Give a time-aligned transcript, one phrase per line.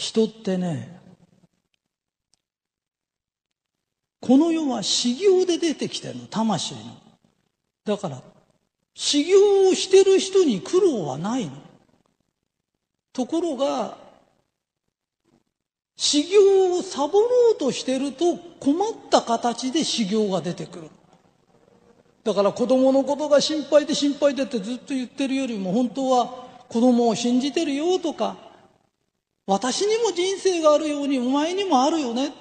[0.00, 0.98] 人ってね、
[4.22, 6.80] この世は修行で出てきてるの、魂の。
[7.84, 8.22] だから、
[8.94, 11.52] 修行をしてる人に苦労はないの。
[13.12, 13.98] ところが、
[15.96, 20.88] 修行をサボろうとしてると困った形で修行が出てくる。
[22.24, 26.26] だから子供のことが心配で心配でってずっと言ってるよりも本当は
[26.70, 28.49] 子供を信じてるよとか、
[29.50, 32.32] 私にも人生があるようにお前にもあるよね。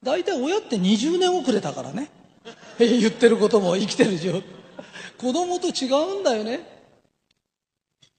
[0.00, 2.08] 大体親って20年遅れたからね。
[2.78, 4.40] 言ってることも生きてる状
[5.18, 6.60] 子供と違うんだよね。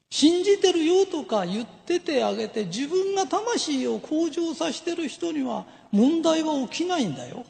[0.10, 7.46] 信じてるよとか言っててあげて自分が魂を向上させてる人には問題は起きないんだよ。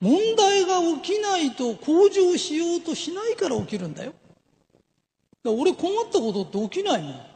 [0.00, 4.14] 問題が起きないと向上しようとしないから起きるんだよ。
[5.44, 7.35] だ俺困ったことって起きないもん。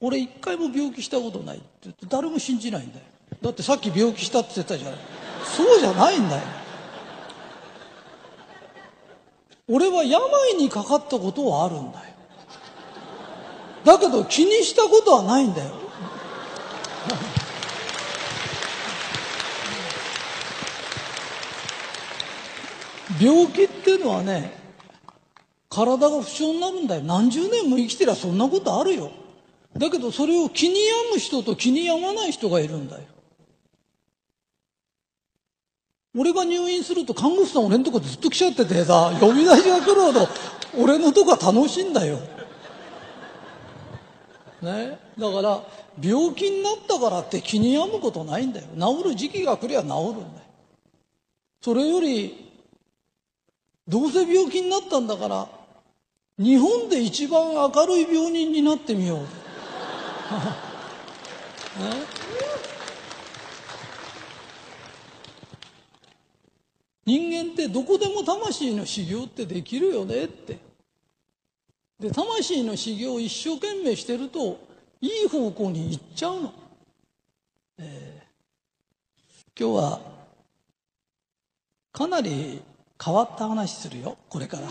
[0.00, 3.04] 俺一回も病気したことないって言って誰も信じないんだよ。
[3.42, 4.98] だってさっき病気したって言ったじゃない。
[5.44, 6.42] そうじゃないんだよ。
[9.68, 10.20] 俺は病
[10.58, 12.04] にかかったことはあるんだよ。
[13.84, 15.70] だけど気にしたことはないんだよ。
[23.20, 24.58] 病気っていうのはね、
[25.68, 27.02] 体が不調になるんだよ。
[27.02, 29.10] 何十年も生きてりゃそんなことあるよ。
[29.76, 33.02] だけどそれを気に病む人と気に病まない人がいるんだよ。
[36.16, 40.28] 俺が入院すると看護師さん俺のとこずっと来ちゃっててさ、呼び出しが来るほど
[40.76, 42.18] 俺のとこは楽しいんだよ。
[44.60, 44.98] ね？
[45.18, 45.62] だから、
[46.02, 48.66] 病気になったからって気に病むことないんだよ。
[48.78, 50.46] 治る時期が来りゃ治るんだよ。
[51.62, 52.52] それより、
[53.86, 55.48] どうせ病気になったんだから、
[56.38, 59.39] 日本で一番明るい病人になってみよう。
[67.04, 70.58] 人間ってどこでも魂の修行ってできるよねって。
[71.98, 74.58] で、魂の修行を一生懸命してると、
[75.00, 76.54] いい方向に行っちゃうの。
[77.78, 80.00] えー、今日は、
[81.92, 82.62] かなり
[83.02, 84.68] 変わった話するよ、これから。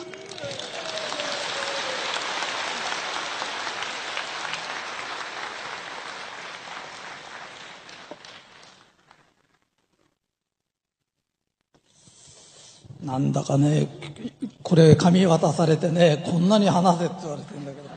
[13.04, 13.88] なんだかね、
[14.62, 17.90] これ紙渡されてね、こんなに話せって言われてんだけど。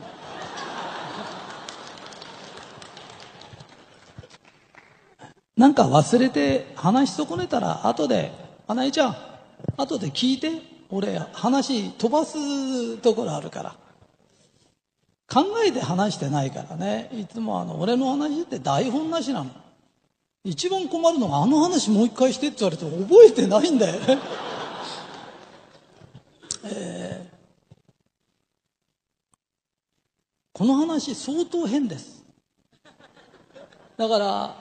[5.57, 8.31] なんか忘れて話し損ねたら後で、
[8.67, 9.15] 花江ちゃん、
[9.77, 10.73] 後で聞いて。
[10.89, 13.75] 俺、話飛ばすところあるから。
[15.27, 17.09] 考えて話してないからね。
[17.11, 19.49] いつもあの、俺の話って台本なしなの。
[20.43, 24.19] 一番困るのがあの話もう一回してって言われて覚えてないんだよね。
[26.65, 27.35] えー、
[30.53, 32.23] この話相当変です。
[33.97, 34.55] だから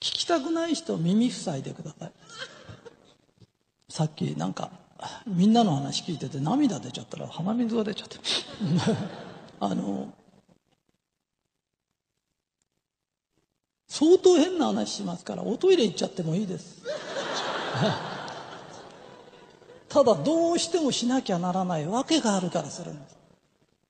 [0.00, 2.12] 聞きたくない人耳塞いでください。
[3.88, 4.70] さっきなんか
[5.26, 8.18] みんなの話聞いてて涙出ちゃったら鼻水が出ちゃって。
[9.60, 10.12] あの
[13.86, 16.82] 相当変な話しますからおトイレ行っちゃってもいいです。
[19.92, 23.18] ただどうしてもしなきゃならないわけがあるからするんです。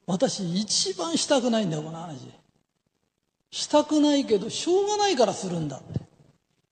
[0.05, 2.29] 私一番したくないんだよこの話。
[3.53, 6.01] したくないけどしょうがないからするんだって。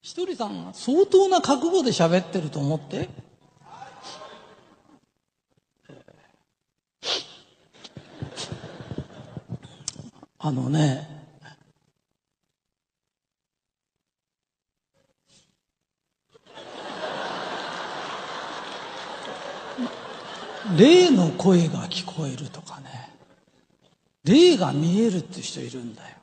[0.03, 3.09] ひとりさんが相当な覚悟で喋ってると思って。
[10.41, 11.20] あのね
[20.77, 23.11] 霊の声が聞こえるとかね。
[24.25, 26.17] 霊が見えるって人いるんだよ。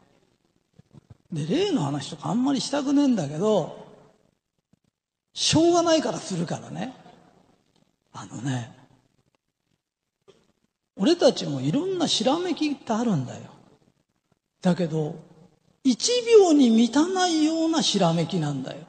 [1.32, 3.86] で霊の話とかあんまりしたくねえんだけど
[5.34, 6.94] しょうがないからするからね。
[8.14, 8.76] あのね
[10.96, 13.42] 俺たちもいろんなしらめきってあるんだよ。
[14.62, 15.16] だけど
[15.84, 18.80] 一秒に満たないようなしらめきなんだよ。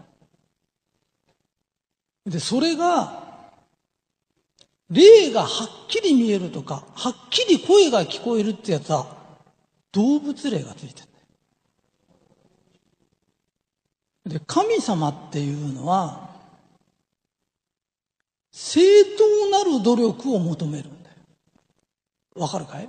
[2.27, 3.28] でそれが
[4.91, 9.07] 霊がはっきり見えるとか、はっきり声が聞こえるってやつは、
[9.93, 11.09] 動物霊がついてる
[14.29, 16.29] で、神様っていうのは、
[18.53, 18.81] 正
[19.17, 21.17] 当なる努力を求めるんだよ。
[22.37, 22.89] わかるかい？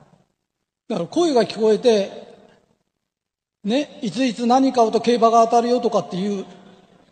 [0.87, 2.27] だから声が聞こえて、
[3.63, 6.45] ね、いついつ何買うと競馬が当たるよとかっていう、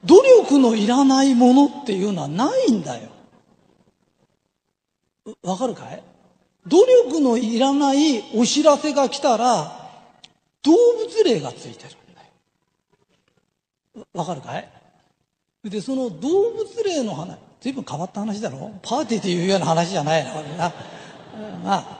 [0.05, 3.09] 努力のいらないものっていうのはないんだよ。
[5.43, 6.03] わかるかい？
[6.65, 9.89] 努力のいらないお知らせが来たら、
[10.63, 12.21] 動物霊がついてるんだ
[14.01, 14.07] よ。
[14.13, 14.69] わかるかい？
[15.63, 18.71] で、その動物霊の話、随分変わった話だろ？
[18.81, 20.73] パーティーっていうような話じゃないな、これな。
[21.63, 21.99] まあ、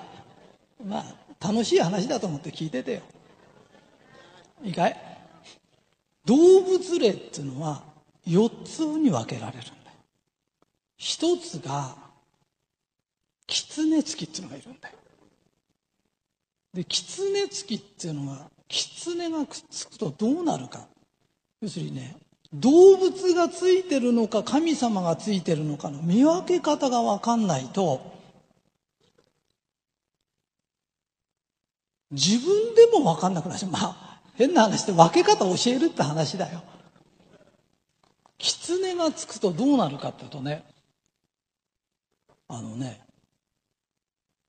[0.85, 1.05] まあ、
[1.39, 3.01] 楽しい話だと思って聞いててよ。
[4.63, 4.97] いいかい？
[6.25, 7.83] 動物霊っていうのは
[8.27, 9.73] 4つに分けられるんだよ。
[10.97, 11.95] 一つが、
[13.47, 14.95] 狐付きっていうのがいるんだよ。
[16.73, 20.87] で、狐付きっていうのは、狐がくっつくとどうなるか。
[21.61, 22.17] 要するにね、
[22.53, 28.15] 動物がついてるのか神様がついてるのかの見分け方がわかんないと、
[32.11, 33.67] 自分でもわかんなくなる。
[33.67, 36.63] まあ、変な話で分け方教えるって話だよ。
[38.37, 40.63] 狐がつくとどうなるかっていうとね、
[42.47, 43.06] あのね、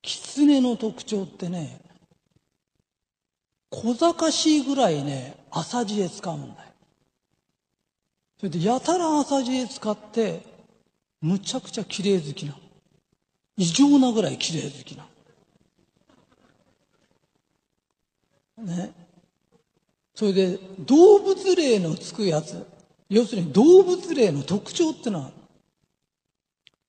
[0.03, 1.81] 狐の特徴ってね、
[3.71, 6.69] 小賢しいぐらいね、浅知恵使うんだよ。
[8.39, 10.43] それでやたら浅知恵使って、
[11.21, 12.55] むちゃくちゃ綺麗好きな。
[13.56, 15.09] 異常なぐらい綺麗好きな。
[18.59, 18.93] ね。
[20.15, 22.67] それで、動物霊のつくやつ、
[23.09, 25.33] 要するに動物霊の特徴ってのは、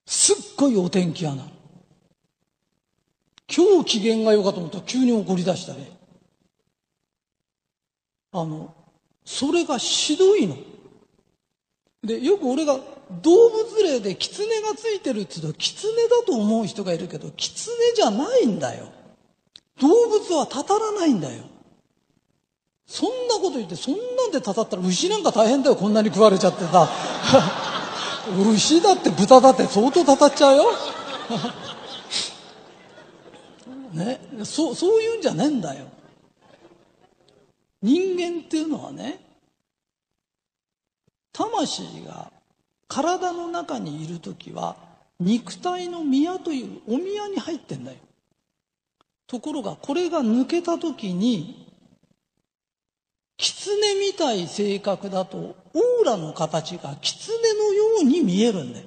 [0.06, 1.59] すっごいお天気屋なの。
[3.54, 5.90] 今日機嫌が良かと思ったら急に怒り出したね。
[8.32, 8.74] あの、
[9.24, 10.56] それがひどいの。
[12.02, 12.78] で、よく俺が
[13.22, 18.92] 動物霊で狐がついてるって言うと、狐だと思う人がいるけど、狐じゃないんだよ。
[19.80, 21.44] 動物はたたらないんだよ。
[22.86, 26.88] そんなこと言って、そんなんでたたったら牛なんか大変だよ、こんなに食われちゃってさ。
[28.52, 30.64] 牛だって豚だって相当たたっちゃうよ。
[33.92, 35.86] ね、そう、そういうんじゃねえんだよ。
[37.82, 39.20] 人間っていうのはね、
[41.32, 42.30] 魂が
[42.88, 44.76] 体の中にいる時は
[45.18, 47.98] 肉体の宮というお宮に入ってんだよ。
[49.26, 51.72] ところがこれが抜けた時に
[53.36, 58.86] 狐みたい性格だとオーラの形が狐のように見えるんだよ。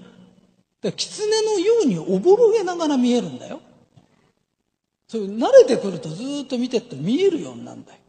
[0.82, 3.62] で狐のようにおぼろげながら見えるんだよ。
[5.14, 8.00] それ慣れてくるとずっと見てって見えるようになるんだよ。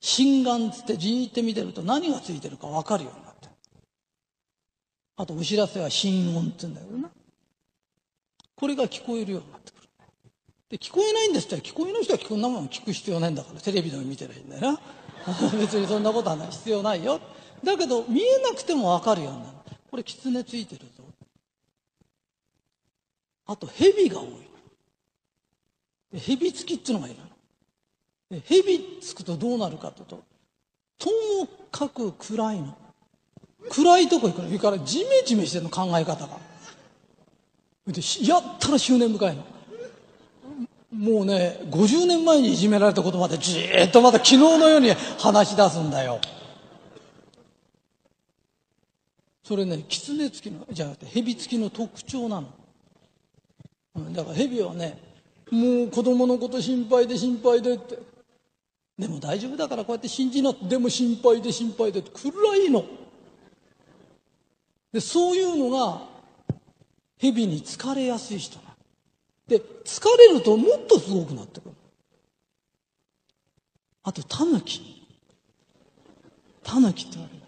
[0.00, 3.48] 心眼つってじーって見てると何がついてるか分かるようになって。
[5.16, 7.10] あとお知らせは心音って言うんだけどな。
[8.56, 9.88] これが聞こえるようになってくる。
[10.70, 14.80] で、聞こえないんですって聞こえない人はこんなもん聞く必要ないんだから、テレビでも見てないんだよな。
[15.56, 17.20] 別にそんなことはない必要ないよ。
[17.62, 19.56] だけど見えなくても分かるようになる。
[19.88, 21.04] これ狐ついてるぞ。
[23.46, 24.53] あと蛇が多い。
[26.18, 27.18] 蛇付きっていうのがいる
[28.30, 28.40] の。
[28.46, 30.22] 蛇つくとどうなるかというと、
[30.98, 32.76] ともかく暗いの。
[33.70, 34.48] 暗いとこ行くの。
[34.48, 36.38] それからジメジメしてるの、考え方が。
[37.86, 39.44] で、やったら執念深いの。
[40.92, 46.20] もうね、50年前にいじめられたことまでじーっとまた昨日のように話し出すんだよ。
[49.42, 52.48] それね、狐付きの、じゃなくて蛇付きの特徴なの。
[54.12, 55.13] だから蛇はね、
[55.50, 57.98] もう子供のこと心配で心配でって。
[58.98, 62.10] でも大丈夫だからこうやって信じなでも心配で心配でって。
[62.10, 62.84] 暗いの。
[64.92, 66.02] でそういうのが
[67.18, 68.76] 蛇に疲れやすい人な
[69.48, 71.74] で疲れるともっとすごくなってくる。
[74.04, 75.06] あとタヌキ。
[76.62, 77.38] タヌキって言われ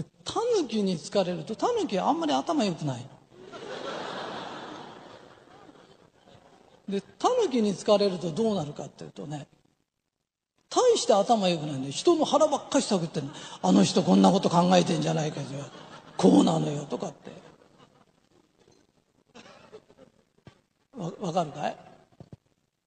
[0.00, 0.04] る。
[0.04, 3.08] でタヌキに疲れるとタヌキはあんまり頭良くないの。
[6.88, 9.46] でタヌキに疲れるとどうなるかっていうとね
[10.68, 13.32] 大して頭良くないんで人の腹ばっかし探ってんの。
[13.62, 15.46] あの人こんなこと考えてんじゃないかよ
[16.16, 17.30] こうなのよとかって。
[20.96, 21.76] わわかるかい？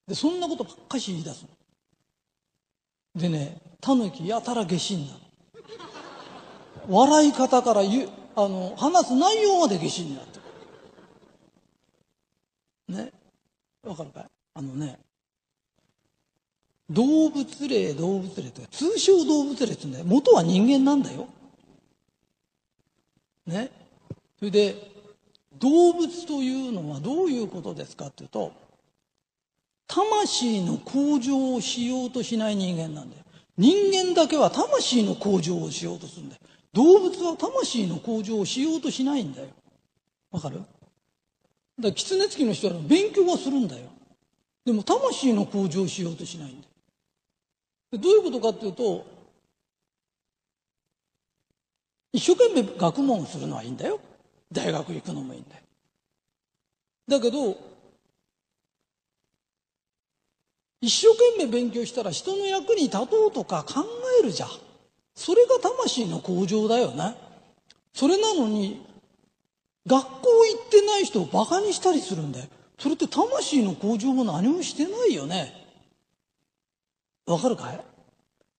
[0.08, 1.44] でそんなことばっかし言い出す
[3.16, 3.22] の。
[3.22, 5.20] でねタヌキやたら下品なの。
[6.88, 10.40] 笑い方からゆあの話す内容まで下品になって
[12.90, 12.96] る。
[13.06, 13.12] ね。
[13.86, 14.25] わかるかい？
[14.56, 15.00] あのね
[16.89, 20.06] 動物霊、動物霊って通称動物霊ってうんだよ。
[20.06, 21.27] 元は人間なんだよ。
[23.48, 23.72] ね？
[24.38, 24.92] それで、
[25.58, 28.51] 動物というのはどういうことですかっていうと、
[29.88, 33.24] 魂の向上をしようとしない人間なんだよ。
[33.58, 36.42] 人間だけは魂の向上をしようとするんだよ。
[36.74, 39.48] 動物は魂の向上をしようとしないんだよ。
[40.30, 40.62] わかる？
[41.77, 43.89] だから狐つきの人は勉強はするんだよ。
[44.65, 46.67] でも魂の向上をしようとしないんだ
[47.91, 48.00] よ。
[48.00, 49.05] どういうことかっていうと、
[52.13, 54.00] 一生懸命学問をするのはいいんだよ。
[54.51, 55.62] 大学行くのもいいんだよ。
[57.08, 57.58] だけど、
[60.82, 63.84] 一生懸命勉強したら人の役に立とうとか考
[64.22, 64.50] えるじゃん。
[65.13, 67.15] それが魂の向上だよね。
[67.94, 68.86] それなのに、
[69.88, 72.48] 学校行ってない人を馬鹿にしたりするんだよ。
[72.80, 75.54] それって魂の向上も何もしてないよね。
[77.27, 77.80] わかるかい？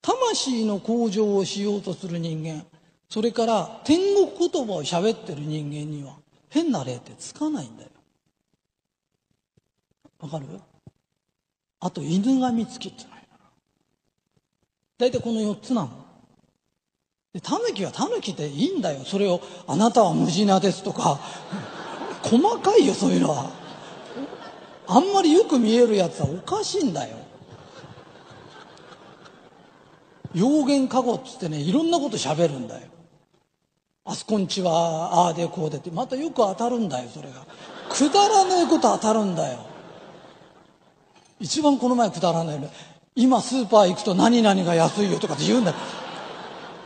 [0.02, 2.64] 魂の向上をしようとする人間、
[3.08, 6.14] それから天国言葉を喋ってる人間には
[6.48, 7.90] 変な例ってつかないんだよ。
[10.20, 10.46] わかる？
[11.80, 13.28] あと犬神付きってない
[14.96, 16.05] 大体この4つなの。
[17.36, 19.00] で、タヌキはタヌキでいいんだよ。
[19.04, 21.20] それを、あなたは無地なですとか、
[22.22, 23.50] 細かいよ、そういうのは。
[24.86, 27.18] あんまりよく見えるやつはおかしいんだよ。
[30.34, 32.86] 妖言かごっつってね、いろんなこと喋るんだよ。
[34.06, 37.44] あそこんちは、ああでこうでって、またよく当たるんだよ、それが。
[37.90, 39.58] くだらねえこと当たるんだよ。
[41.38, 42.70] 一番この前くだらないね。
[43.14, 45.76] 今スーパー行くと何々が安いよとかって言うんだよ。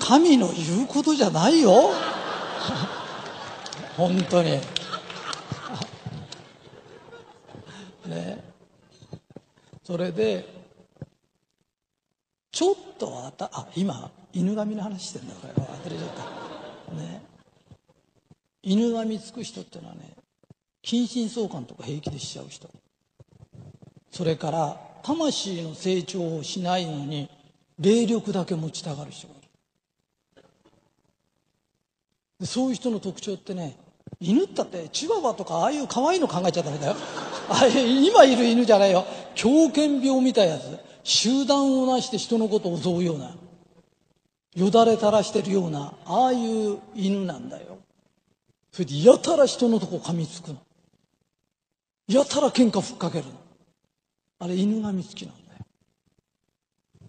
[0.00, 1.90] 神の言うことじゃないよ。
[3.96, 4.58] 本当に。
[8.06, 8.42] ね。
[9.84, 10.48] それで、
[12.50, 15.52] ちょっとあた、あ、今、犬神の話してんだこれ。
[15.52, 16.10] 忘れちゃっ
[16.88, 16.94] た。
[16.94, 17.22] ね。
[18.62, 20.16] 犬神つく人ってのはね、
[20.82, 22.68] 近親相関とか平気でしちゃう人。
[24.10, 27.30] それから、魂の成長をしないのに、
[27.78, 29.28] 霊力だけ持ちたがる人
[32.40, 32.46] いる。
[32.46, 33.76] そういう人の特徴ってね、
[34.18, 36.96] 犬ったってチワワとかああいう可愛いの考えちゃダメだよ。
[37.48, 39.04] あ今いる犬じゃないよ。
[39.34, 40.78] 狂犬病みたいなやつ。
[41.02, 43.34] 集団をなして人のことを襲うような。
[44.54, 47.78] よだれ垂らしてるような、ああいう犬なんだよ。
[48.72, 50.58] それでやたら人のとこ噛みつくの。
[52.08, 53.32] やたら喧嘩ふっかけるの。
[54.40, 55.58] あれ犬がみつきなんだよ。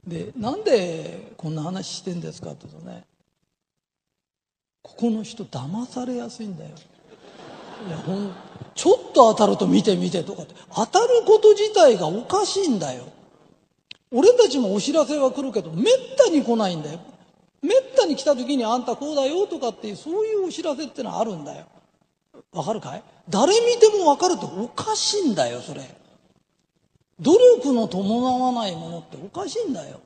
[0.05, 3.05] で、なんでこんな話してんですかって言うとね、
[4.81, 6.71] ここの人騙されやすいんだよ。
[7.87, 8.33] いや、ほん、
[8.75, 13.05] ちょっと当たると見て見てとかって、当たること自体がおかしいんだよ。
[14.11, 15.85] 俺たちもお知らせは来るけど、めっ
[16.17, 16.99] たに来ないんだよ。
[17.61, 21.65] めったに来た時にあんたこうだよとかっていう、そういうお知らせってのはあるんだよ。
[22.51, 23.03] わかるかい？
[23.29, 25.81] 誰見てもわかるとおかしいんだよ、それ。
[27.19, 30.01] 努力の伴わないものっておかしいんだよ。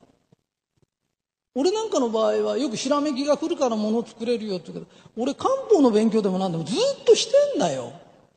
[1.56, 7.92] 俺なんかの場合はよくひらめきが来るから物作れるよって言うけど、俺漢方の勉強でも何でもずっとしてんだよ。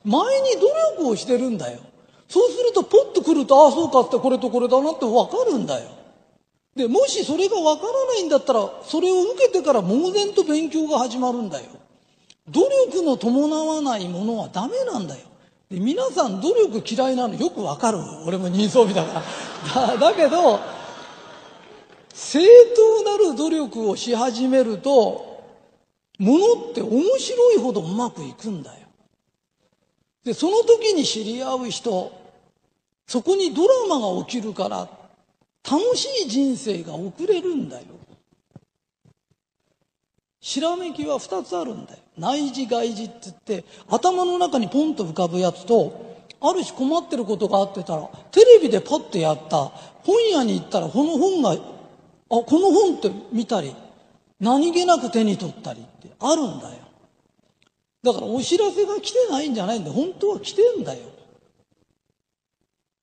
[0.05, 0.67] 前に努
[1.01, 1.81] 力をしてるんだよ。
[2.29, 5.89] そうするとポッと来ると、ああそうかってこれとこれだなってわかるんだよ。
[6.77, 11.65] で、もしそれがわからないんだったら、それを受けてから猛然と勉強が始まるんだよ。
[12.47, 15.21] 努力の伴わないものはダメなんだよ。
[15.69, 17.99] で皆さん努力嫌いなのよくわかる。
[18.25, 19.21] 俺も人相美だか
[19.75, 19.87] ら。
[19.87, 20.78] だだけど、
[22.13, 22.39] 正
[22.75, 25.43] 当なる努力をし始めると、
[26.17, 28.87] ものって面白いほどうまくいくんだよ。
[30.23, 32.11] で、その時に知り合う人、
[33.07, 34.89] そこにドラマが起きるから、
[35.69, 37.85] 楽しい人生が送れるんだよ。
[40.41, 41.99] ひらめきは二つあるんだよ。
[42.17, 46.09] 内耳外耳って言って、頭の中にポンと浮かぶやつと、
[46.41, 49.65] ある種困ってることがあってたら、テレビでパッとやった、
[50.03, 51.57] 本屋に行ったらこの本が、
[52.29, 53.75] この本って見たり、
[54.39, 56.75] 何気なく手に取ったりってあるんだよ。
[58.03, 59.91] だからお知らせが来てないんじゃないんだ。
[59.91, 61.01] 本当は来てんだよ。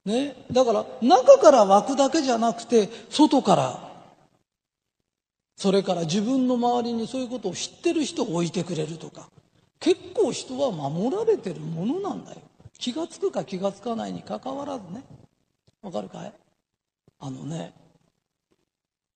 [0.06, 0.46] ね。
[0.50, 3.92] だから中から湧くだけじゃなくて、外から、
[5.56, 9.28] それから自分の周りにそういうことを知ってる人を置いてくれるとか、
[9.80, 12.38] 結構人は守られてるものなんだよ。
[12.78, 15.02] 気がつくか気がつかないにかかわらずね。
[15.82, 16.32] わかるかい？
[17.18, 17.72] あのね、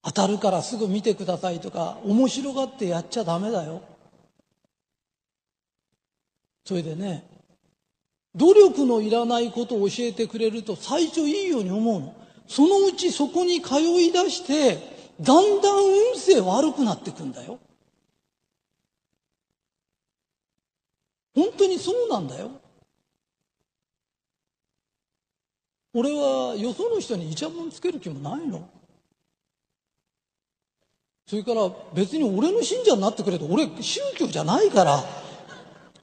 [0.02, 3.83] 当たるからすぐ見てくださいとか、面白がってやっちゃダメだよ。
[6.64, 7.28] それでね、
[8.35, 12.14] 努力のいらないことを教えてくれると最初いいように思うの。
[12.47, 14.78] そのうちそこに通い出して、
[15.21, 17.59] だんだん運勢悪くなってくんだよ。
[21.35, 22.50] 本当にそうなんだよ。
[25.92, 28.69] 俺はよその人にイチャモンつける気もないの。
[31.30, 35.00] それから別に俺の信者になってくれと俺宗教じゃないから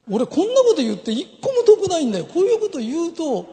[0.09, 2.25] 俺こんなこと言って一個も得ないんだよ。
[2.27, 3.45] こういうこと言うと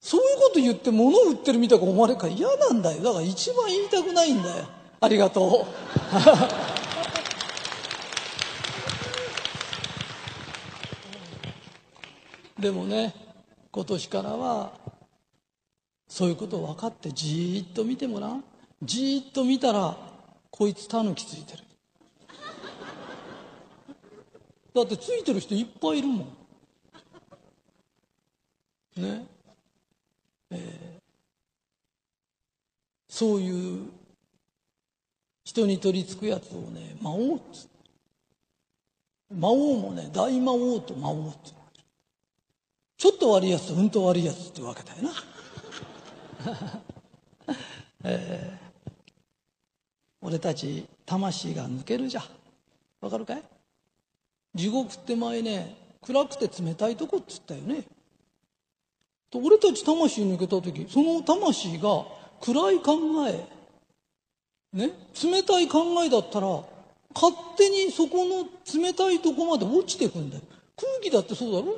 [0.00, 3.02] そういうこと言って物を売ってるみたいに思われるか嫌なんだよ。
[3.02, 4.64] だから一番言いたくないんだよ。
[4.98, 5.66] ありがと
[12.58, 12.62] う。
[12.62, 13.14] でもね
[13.70, 14.72] 今年からは
[16.08, 18.40] そういうこと分かってじーっと見てもら
[18.82, 20.05] じーっと見たら
[20.56, 21.64] こいつタヌキついてる。
[24.74, 26.18] だってついてる人いっぱいいるもん。
[28.96, 29.26] ね。
[30.50, 31.00] えー、
[33.08, 33.88] そういう
[35.44, 37.68] 人に取り付くやつをね魔王っつ
[39.34, 41.56] 魔王もね大魔王と魔王って。
[42.96, 45.12] ちょっと悪いやつとうんと悪いやつってわけだよな。
[48.04, 48.65] えー、
[50.26, 52.22] 俺たち魂が抜けるじゃ
[53.00, 53.42] わかるかい？
[54.56, 57.84] 地獄って前ね暗くて冷たいとこっつったよね。
[59.30, 62.06] と俺たち魂抜けた時その魂が
[62.40, 63.44] 暗い考え
[64.76, 64.90] ね？
[65.22, 66.46] 冷たい考えだったら
[67.14, 68.48] 勝手にそこの
[68.82, 70.42] 冷たいとこまで落ちてくんだよ。
[70.76, 71.76] 空気だってそうだろ？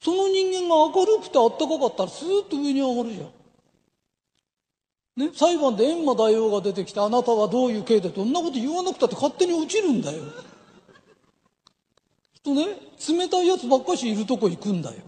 [0.00, 3.30] その人間が明るくてあったかかったらスーッと上に上がるじゃん。
[5.16, 10.22] ね、裁判で閻魔大王が出てきてあなたはどういう刑でどんなこと言わなくたって勝手に落ちるんだよ。
[12.42, 12.66] とね
[13.08, 14.98] 冷たいやつばっかしいるとこ行くんだよ。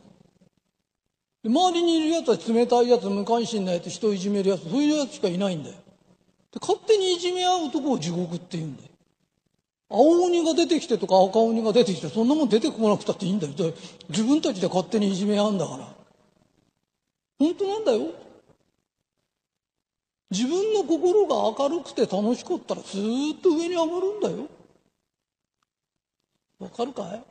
[1.44, 5.76] 周りにいるやつは冷たいやつ無関心なやつ人をいじめるやつそういうやつしかいないんだよ。
[6.52, 8.88] で勝手にいじめ合うとこを地獄って言うんだよ。
[9.90, 13.52] 青鬼が出てきてとか赤鬼が出てきてそんなもん出てこなくたっていいんだよ
[14.10, 15.88] 自分たちで勝手にいじめ合うんだから
[17.38, 18.12] 本当なんだよ
[20.30, 24.48] 自分の心が明るくて楽しかったらずっと上に上がるんだよ。
[26.58, 27.24] わかるかい？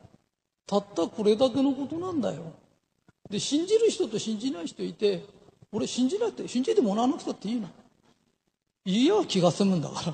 [0.65, 2.53] たったこれだけのことなんだよ。
[3.29, 5.23] で信じる人と信じない人いて
[5.71, 7.69] 俺信じないって信じてもらわなくたっていいの。
[8.85, 10.13] いいや気が済むんだから。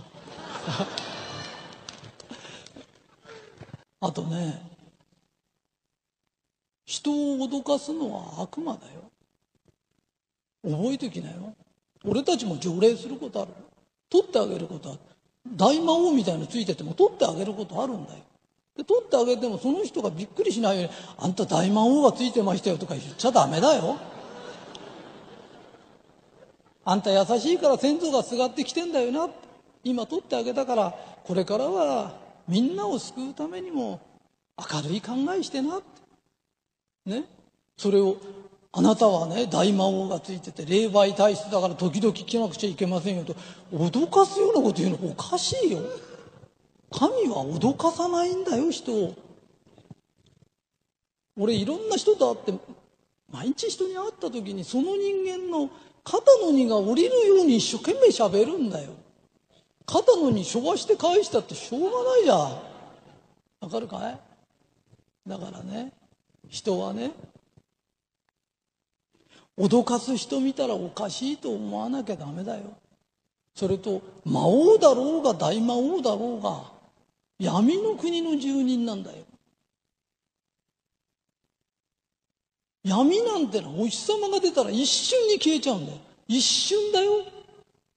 [4.08, 4.62] あとね
[6.86, 9.10] 人を脅かすのは悪魔だよ。
[10.64, 11.56] 覚えておきなよ。
[12.06, 13.52] 俺たちも条例することある。
[14.10, 15.00] 取ってあげることある。
[15.48, 18.20] 大魔王みたいのついてても取ってあげることあるんだよ。
[18.76, 23.98] で取ってあげてもその人がびっくりしないように「あんた大魔王がついてましたよ」とか言っちゃダメだよ。
[26.86, 29.30] あんた優しいから先祖がすがってきてんだよな。
[29.84, 32.14] 今取ってあげたからこれからは
[32.48, 34.00] みんなを救うためにも
[34.58, 35.78] 明るい考えしてな。
[35.78, 35.82] っ
[37.06, 37.26] てね。
[37.78, 38.18] それを
[38.76, 43.36] あなたはね大魔王がついてて霊媒体質だから時々聞かなくちゃいけませんよと
[43.72, 45.80] 脅かすようなこと言うのおかしいよ。
[46.92, 49.16] 神は脅かさないんだよ人を。
[51.38, 52.66] 俺いろんな人と会って
[53.32, 55.70] 毎日人に会った時にその人間の
[56.04, 58.92] 肩の荷が下りるように一生懸命喋るんだよ。
[59.86, 62.38] 肩のにしょばして返したってしょうがないじゃん。
[63.62, 64.20] わかるかい？
[65.30, 65.94] だからね
[66.50, 67.12] 人はね
[69.58, 72.64] 脅かす人見たらおかしいと思わなきゃダメだよ
[73.56, 76.64] それと魔王だろうが大魔王だろうが
[77.40, 79.18] 闇の国の住人なんだよ
[82.84, 87.24] 闇なんてのはお日様が出たら一瞬に消えちゃうんだよ一瞬だよ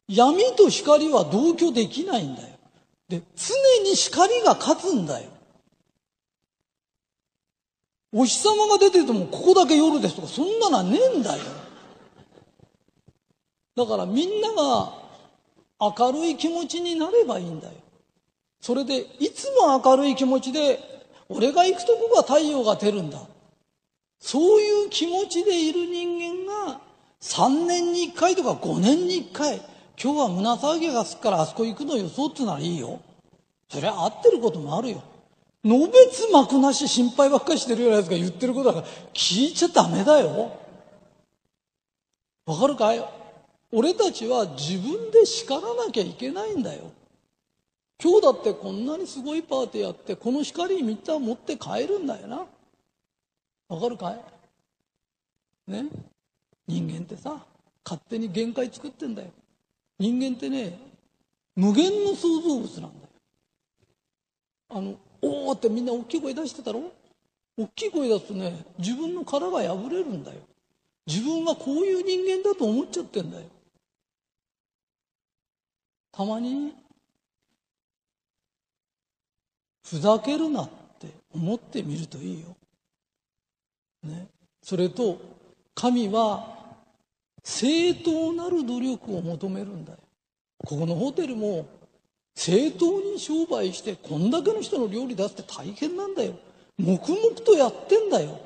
[0.09, 2.49] 闇と光は同居できないんだよ。
[3.09, 5.31] で、常に光が勝つんだよ。
[8.19, 11.43] お日様が出ててもここだけ夜ですとかそんなのはねえんだよ。
[13.77, 14.95] だからみんなが
[15.79, 17.75] 明るい気持ちになればいいんだよ。
[18.63, 20.81] それでいつも明るい気持ちで
[21.29, 23.21] 俺が行くとこが太陽が照るんだ。
[24.19, 26.81] そういう気持ちでいる人間が
[27.21, 29.57] 3年に1回とか5年に1回
[30.03, 32.99] 今日は胸騒ぎがすっからあそこ行くのよそうってならいいよ
[33.69, 35.03] そりゃ合ってることもあるよ
[35.65, 40.57] のべつ幕なし心配ばっかりしてるようなやつが言ってることだから聞いちゃダメだよ。
[42.47, 43.05] わかるかい？
[43.73, 46.93] 俺たちは自分で叱らなきゃいけないんだよ。
[48.01, 52.47] 今日だってこんなにすごいパーティーやってこの光みんな持って帰るんだよな。
[53.69, 55.71] わかるかい？
[55.73, 55.87] ね？
[56.69, 57.45] 人間ってさ
[57.85, 59.29] 勝手に限界作ってんだよ。
[59.99, 60.79] 人間ってね
[61.57, 62.91] 無限の創造物なんだよ。
[64.69, 66.93] あのおおってみんな大きい声出してたろ？
[67.57, 70.41] 大きい声出すとね、自分の殻が破れるんだよ。
[71.07, 73.45] 自分はこういう人間だと思っちゃってんだよ。
[76.13, 76.75] たまに、
[79.87, 82.57] ふざけるなって思ってみるといいよ。
[84.03, 84.29] ね。
[84.63, 85.19] それと、
[85.75, 86.57] 神は
[87.45, 89.99] 正当なる努力を求めるんだよ。
[90.59, 91.67] ここのホテルも
[92.37, 96.35] 正当に商売してこんだけの人の料理出すって大変なんだよ。
[96.79, 98.39] 黙々とやってんだよ。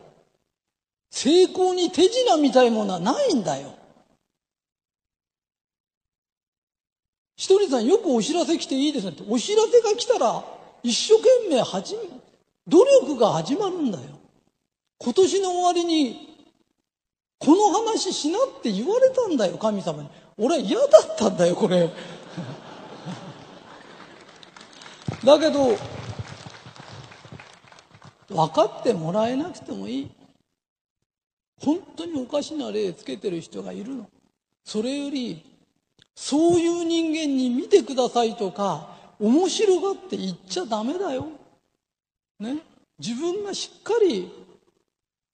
[1.10, 3.74] 成功に手品みたいものはないんだよ。
[7.36, 9.24] ひとりさんよくお知らせ来ていいですねって。
[9.28, 10.44] お知らせが来たら
[10.84, 12.02] 一生懸命始め、
[12.68, 14.04] 努力が始まるんだよ。
[14.98, 16.30] 今年の終わりに
[17.40, 20.08] この話しなって言われたんだよ、神様に。
[20.38, 21.90] 俺は嫌だったんだよ、これ。
[25.24, 25.76] だけど、
[28.28, 30.10] 分かってもらえなくてもいい。
[31.60, 34.08] 本当におかしな例つけてる人がいるの。
[34.64, 35.44] それより、
[36.14, 41.28] そういう人間に見てくださいとか、面白がって言っちゃダメだよ。
[42.38, 42.58] ね。
[42.98, 44.30] 自分がしっかり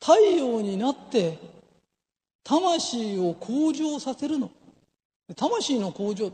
[0.00, 1.38] 太陽になって
[2.44, 4.50] 魂を向上させるの。
[5.36, 6.32] 魂の向上っ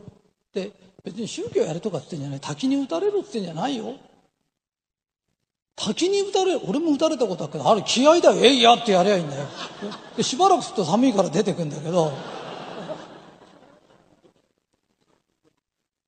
[0.51, 0.71] て
[1.03, 2.39] 別に宗教やれとかって言うんじゃない。
[2.39, 3.95] 滝に打たれるって言うんじゃないよ。
[5.75, 6.55] 滝に打たれ。
[6.55, 8.43] 俺も打たれたことあるけど、あれ気合だよ。
[8.43, 9.47] えいやってやりゃいいんだよ。
[10.15, 12.13] でしばらくすると寒いから出てくんだけど。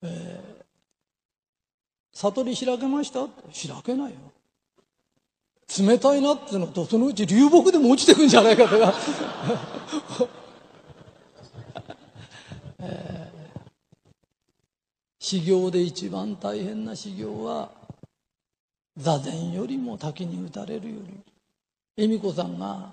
[0.03, 3.21] えー、悟り開けました？
[3.25, 3.29] 開
[3.84, 4.17] けないよ。
[5.79, 8.93] 冷たいなっていうのと、そのうち流木でも落ちてくんじゃないかとか。
[12.79, 13.24] えー、
[15.27, 17.71] 修行で一番大変な修行は、
[18.95, 20.99] 座禅よりも滝に打たれるよ
[21.97, 22.03] り。
[22.03, 22.91] 恵美子さんが、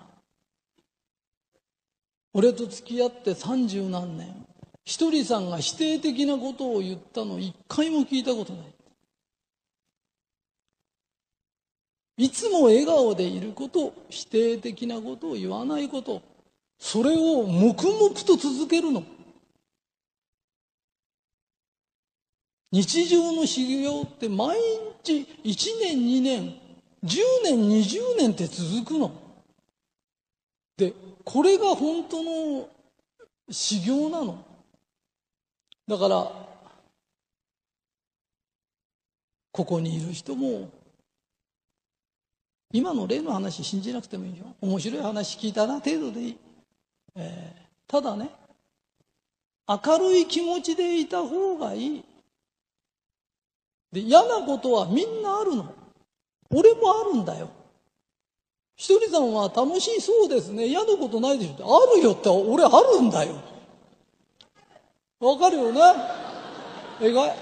[2.33, 4.47] 俺と付き合って三十何年、
[4.83, 8.63] ひとりさんが否定的なことを言ったの一回も聞いたことな
[12.17, 12.25] い。
[12.25, 16.23] いつも笑顔でいること、否定的なことを言わないこと、
[16.79, 19.05] それを黙々と続けるの。
[22.73, 24.59] 日常の修行って毎
[25.05, 26.55] 日1年2年
[27.05, 29.13] 10年20年って続くの。
[30.77, 32.69] で、これが本当の
[33.51, 34.45] 修行なの。
[35.87, 36.33] だから、
[39.51, 40.71] ここにいる人も
[42.73, 44.47] 今の例の話信じなくてもいいよ。
[44.63, 46.39] 面白い話聞いたな程度でいい。
[47.17, 48.31] えー、ただね、
[49.69, 52.05] 明るい気持ちでいた方がいい。
[53.93, 55.73] で、嫌なことはみんなあるの。
[56.51, 57.49] 俺もあるんだよ。
[58.77, 60.67] ひとりさんは楽しいそうですね。
[60.67, 61.63] 嫌なことないでしょって。
[61.63, 63.35] あるよって俺あるんだよ。
[65.21, 65.81] わかるよね
[67.01, 67.37] えがい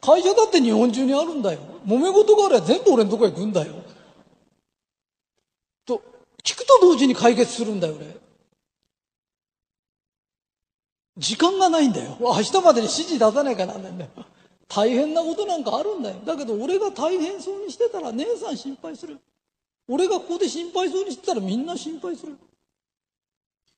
[0.00, 1.58] 会社だって日本中にあるんだよ。
[1.84, 3.74] 揉め事があれば全部俺のとこへ来るんだよ。
[5.84, 6.00] と、
[6.44, 8.16] 聞くと同時に解決するんだよ、俺。
[11.16, 12.16] 時間がないんだよ。
[12.20, 14.10] 明日までに指示出さないかなんないんだよ。
[14.68, 16.16] 大変なことなんかあるんだよ。
[16.24, 19.18] だけど俺が大変そうにしてたら姉さん心配する。
[19.88, 22.36] 俺がここで心配そうにしてたらみんな心配する。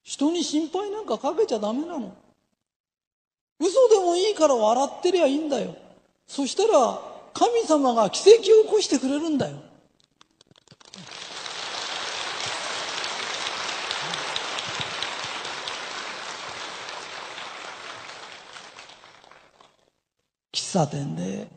[0.02, 2.14] 人に心配なんかかけちゃダメなの。
[3.60, 5.74] 嘘でもいいから笑ってりゃいいんだよ。
[6.26, 7.00] そしたら
[7.34, 9.56] 神様が奇跡を起こしてくれるんだよ。
[20.68, 21.48] 喫茶店で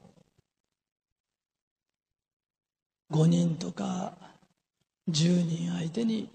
[3.12, 4.14] 5人とか
[5.10, 6.30] 10人相手に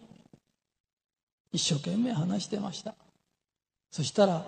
[1.53, 2.95] 一生懸命話してました。
[3.91, 4.45] そしたら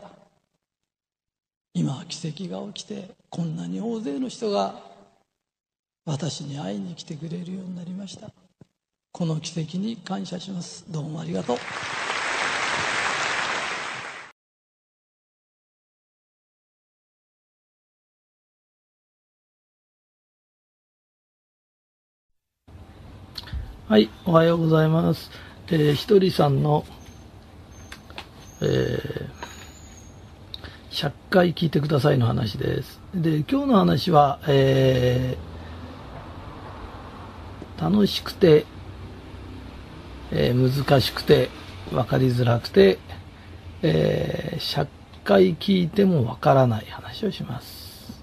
[1.72, 4.74] 今は奇跡が起きてこんなに大勢の人が
[6.04, 8.30] 私に会いに来てくれるようになりました。
[9.10, 10.84] この奇跡に感謝します。
[10.92, 11.56] どうもありがとう。
[23.88, 25.30] はい、おはようございます。
[25.68, 26.84] えー、ひとりさんの、
[28.60, 33.00] えー、100回聞いてくださいの話です。
[33.14, 38.66] で、今日の話は、えー、楽しくて、
[40.32, 41.48] えー、難しくて、
[41.90, 42.98] 分かりづらくて、
[43.80, 44.86] えー、100
[45.24, 48.22] 回聞いても分からない話をします。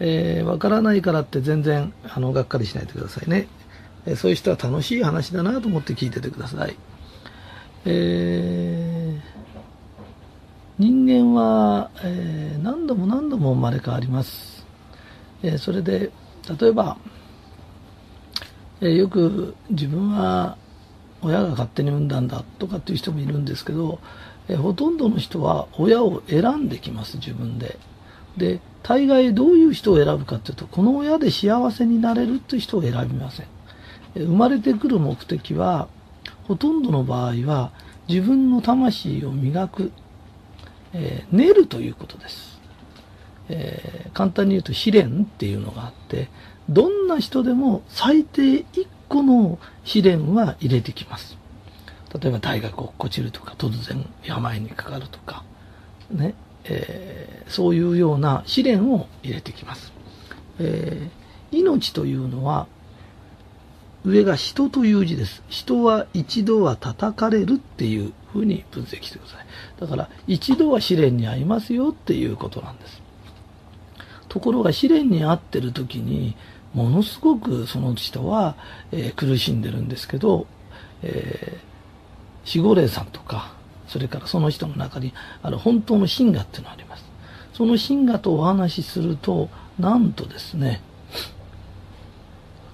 [0.00, 3.46] えー、分からないからって全然、あの、がっかりしないでくださいね。
[4.08, 6.76] えそういう人は楽しい話だなと思って聞いててください。
[7.84, 14.66] えー、人間は、えー、何度も何度も生まれ変わります。
[15.42, 16.10] えー、それで、
[16.58, 16.96] 例えば、
[18.80, 20.56] え、よく自分は
[21.20, 23.98] 親が勝手に産んだんだとかっていう人もいるんですけど、
[24.48, 27.78] えほとんどの人は親を選んできます自分で。
[28.38, 33.46] で大概どういう人を選ぶかっていうとこの親で幸せになれるっていう人を選びません。
[34.24, 35.88] 生まれてくる目的は
[36.44, 37.72] ほとんどの場合は
[38.08, 39.92] 自分の魂を磨く、
[40.92, 42.58] えー、練るということです。
[43.50, 46.28] えー、簡単に言うと試練っていうのがあって
[46.68, 51.38] どんな人でも最低1個の試練は入れてきます。
[52.20, 55.44] 例えば大学を落っこちるとか突然病にかかるとか
[56.10, 59.92] ね、えー、そういうような試練を入れてきます、
[60.58, 62.66] えー、命というのは
[64.04, 65.42] 上が人という字です。
[65.48, 69.46] 人は一度は叩かれるっていうふうに分析してください。
[69.80, 73.02] だから一度は試練に遭いますよっていうことなんです。
[74.28, 76.36] ところが試練に遭ってる時に
[76.74, 78.56] ものすごくその人は、
[78.92, 80.46] えー、苦しんでるんですけど、
[81.02, 81.58] え
[82.46, 83.52] 守護霊さんとか、
[83.88, 87.04] それからその人の中にある本当の真我っていうのがあります。
[87.52, 90.80] その真我とお話しすると、なんとですね、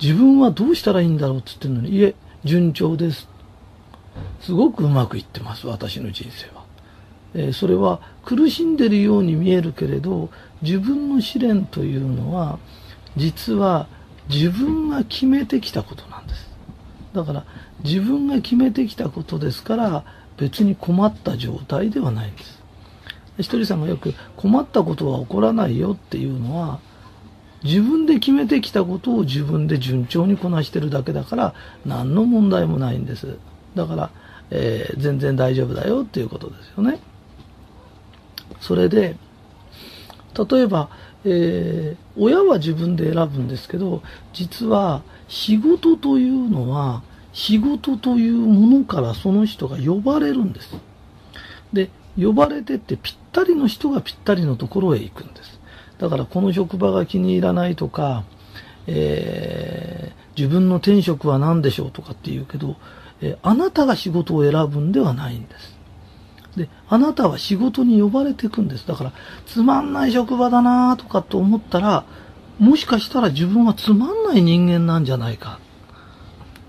[0.01, 3.29] 自分はどうしたらいいんだろうって言ってるのに、いえ、順調です。
[4.41, 6.65] すごくうまくいってます、私の人生は。
[7.35, 10.31] えー、それは苦しんでるように見えるけれど、
[10.63, 12.59] 自分の試練というのは、
[13.17, 13.87] 実は
[14.29, 16.51] 自分が決めてきたことなんです。
[17.13, 17.45] だから
[17.85, 20.05] 自分が決めてきたことですから
[20.37, 22.63] 別に困った状態ではないんです。
[23.39, 26.79] ひとりさんがよく困ったことは起こらないよっていうのは
[27.65, 33.39] 自分で決めてきたことを自分で順調にこなしてるだけだから何の問題もないんです。
[33.75, 34.11] だから、
[34.51, 37.01] えー、全然大丈夫だよっていうことですよね。
[38.61, 39.17] それで
[40.51, 40.91] 例えば、
[41.25, 47.03] えー、親は自分で選ぶんですけど実は仕事というのは
[47.35, 50.77] 仕事というものからその人が呼ばれるんです。
[51.73, 55.54] で、呼ばれてってぴったりの人がぴったりのところへ行くんです。
[55.99, 58.25] だからこの職場が気に入らないとか、
[58.87, 62.77] えー、自分の転職は何でしょうとかって言うけど、
[63.21, 65.75] えー、あなたが仕事を選ぶんではないんです。
[66.57, 68.87] で、あなたは仕事に呼ばれていくんです。
[68.87, 69.13] だから、
[69.47, 72.05] つまんない職場だなとかと思ったら、
[72.59, 75.59] もしかしたら自分はつまんない人間なんじゃないか。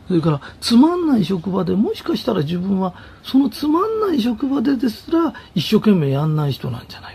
[0.07, 7.14] それから、つまんない職場でもしかしたら自分は、そのつまんない職場でですら、一生懸命やんない人なんじゃない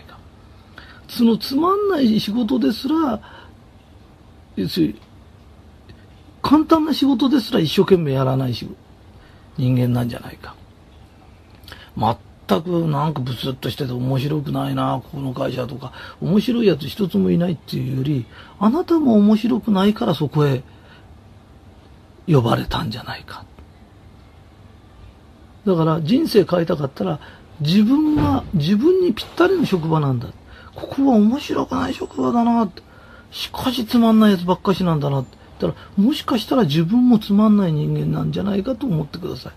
[1.11, 3.19] そのつまんない仕事ですら、
[4.55, 5.01] 要するに、
[6.41, 8.67] 簡単な仕事ですら一生懸命やらないし
[9.57, 10.55] 人間なんじゃないか。
[11.97, 18.25] 全くなんかブツッとしてて面白くないな、ここの会社とか、面白いやつ一つもいないっていうより、
[18.57, 20.63] あなたも面白くないからそこへ
[22.25, 23.43] 呼ばれたんじゃないか。
[25.65, 27.19] だから人生変えたかったら
[27.59, 30.29] 自分が自分にぴったりの職場なんだ。
[30.75, 32.69] ここは面白くない職場だな。
[33.31, 35.21] しかしつまんないやつばっかしなんだな。
[35.21, 39.51] って言ったらもしかしたら自分もつまんない人間なんじゃないかと思ってくださ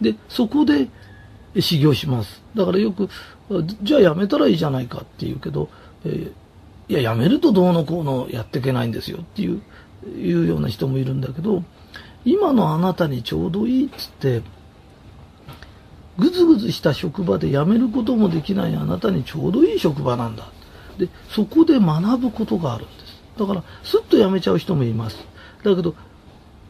[0.00, 0.04] い。
[0.04, 0.88] で、そこで
[1.58, 2.42] 修行します。
[2.54, 3.08] だからよく、
[3.82, 5.68] じゃあやめたらいいじゃないかって言うけど、
[6.04, 6.32] えー、
[6.88, 9.62] いや、やめるとどうのこうのやっていけないんですよっていう、
[10.16, 11.62] いうような人もいるんだけど、
[12.24, 14.42] 今のあなたにちょうどいいっつって、
[16.18, 20.50] ぐずぐずした職場で辞めることもできないあなたにちょうどいい職場なんだ。
[20.98, 23.22] で、そこで学ぶことがあるんです。
[23.38, 25.16] だから、すっと辞めちゃう人もいます。
[25.64, 25.94] だけど、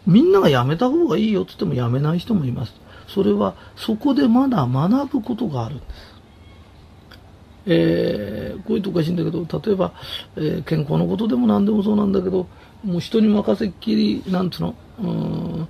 [0.06, 2.74] みんなが辞めた方がいいよって言っても辞めない人もいます。
[3.08, 6.12] それは、そこでまだ学ぶことがあるんです。
[7.64, 9.92] えー、こういうとおかしいんだけど、例えば、
[10.36, 12.48] えー、健康のことでも何でもそうなんだけど、
[12.84, 15.68] もう人に任せっきり、なんつうの、うん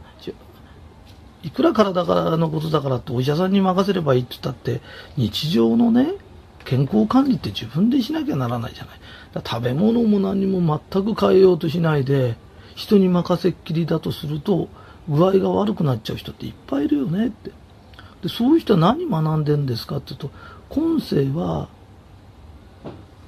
[1.43, 4.81] いくら体からのことだからってお医者さんに任せればいいって言ったって
[5.17, 6.15] 日常のね
[6.65, 9.01] 健康管理って自分でしなきゃならないじゃない。
[9.45, 12.37] 食べ物も何も全く変えようとしないで
[12.75, 14.69] 人に任せっきりだとすると
[15.09, 17.51] 具合が悪くなっちゃう人っていっぱいいるよねって。
[18.23, 20.31] でそういう人は何学んでんですかって言うと
[20.69, 21.69] 今世は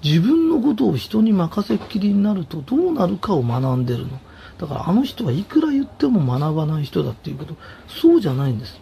[0.05, 4.21] 自分のことを人に任せっきりになるとどうなるかを学んでるの。
[4.65, 7.55] だからあの人はいくら言っても学ばない人だっていうけど、
[7.87, 8.81] そうじゃないんです。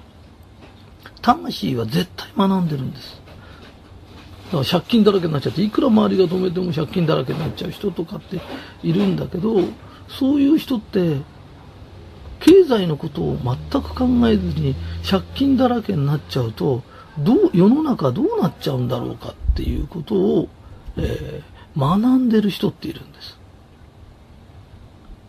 [1.20, 3.20] 魂は絶対学んでるんです。
[4.46, 8.40] だから借金だらけになっちゃって、いくら周りが止めても借金だらけになっちゃう人とかって
[8.84, 9.56] いるんだけど、
[10.08, 11.20] そういう人って、
[12.38, 14.74] 経済のことを全く考えずに
[15.08, 16.82] 借金だらけになっちゃうと
[17.16, 20.48] どう世の中どうなっちゃうんだろうかっていうことを、
[20.96, 23.38] えー、学んでる人っているんです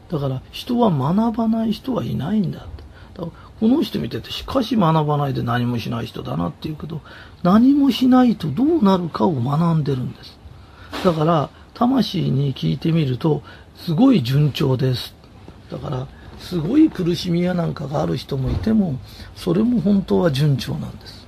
[0.09, 2.67] だから人は学ばない人はいないんだだか
[3.21, 3.27] ら
[3.59, 7.01] この人見ててしかし学ばないで何もしない人だなっていうけど
[7.43, 10.37] 何もしないとどうなるかを学んでるんです。
[11.03, 13.41] だから魂に聞いてみると
[13.75, 15.15] すごい順調です。
[15.71, 16.07] だから
[16.43, 18.99] すごい苦しみやなんかがある人もいても
[19.35, 21.27] それも本当は順調なんです、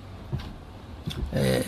[1.32, 1.64] え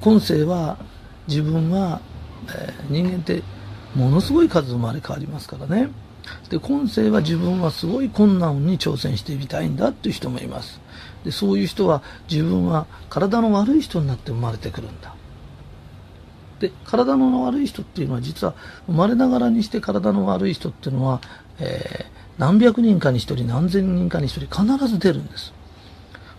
[0.00, 0.78] ー、今世は
[1.26, 2.00] 自分は、
[2.48, 3.42] えー、人間って
[3.96, 5.88] ものすごい数生まれ変わりますからね。
[6.50, 10.80] で今世は自分はすごい困難に挑戦してみたいんだっていう人もいます。
[11.24, 15.14] でそういう人は自分は体の悪い人になって生まれてくるんだ。
[16.60, 18.54] で体の悪い人っていうのは実は
[18.86, 21.20] 生まれながらにして体の悪い人っていうのは、
[21.58, 25.52] えー、何百人かに一人何千人かに一人必ず出るんです。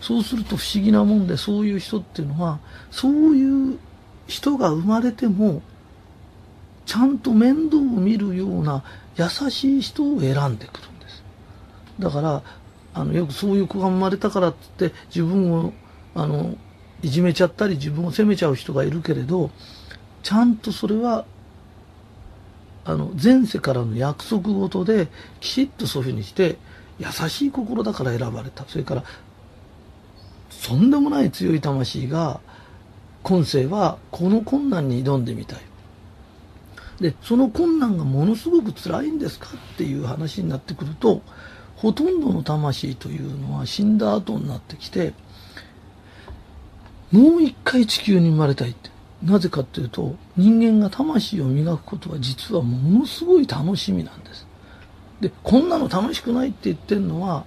[0.01, 2.59] そうすると不思議なもんでそういう人っていうのは
[2.91, 3.79] そういう
[4.27, 5.61] 人が生まれても
[6.87, 8.83] ちゃんと面倒を見るような
[9.17, 11.23] 優しい人を選んでくるんです。
[11.99, 12.41] だから
[12.93, 15.73] あのよくそういう子が生まれたからってって自分を
[16.15, 16.55] あの
[17.03, 19.51] いじめちゃったり自分を責めちゃう人がいるけれど
[20.23, 21.25] ちゃんとそれは
[22.85, 25.09] あの前世からの約束事で
[25.41, 26.57] きちっとそういうふうにして
[26.99, 28.63] 優しい心だから選ばれた。
[28.65, 29.03] それから
[30.65, 32.39] とんでもない強い魂が
[33.23, 35.59] 今世はこの困難に挑んでみたい。
[36.99, 41.21] でその困難がものすごく辛いんですかっていう話になってくると
[41.75, 45.13] ほとんどの魂というのは死んだ後になってきて
[47.11, 48.89] もう一回地球に生まれたいって
[49.23, 54.47] なぜかっていうと人間が魂を磨くことは実はものすごい楽しみなんです。
[55.21, 57.45] でこんなの楽しくないって言ってるのは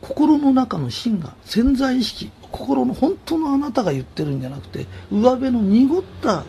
[0.00, 6.44] 心の中の芯が潜在意識心の本当のあなたが言ってるんじゃなくて上辺の濁った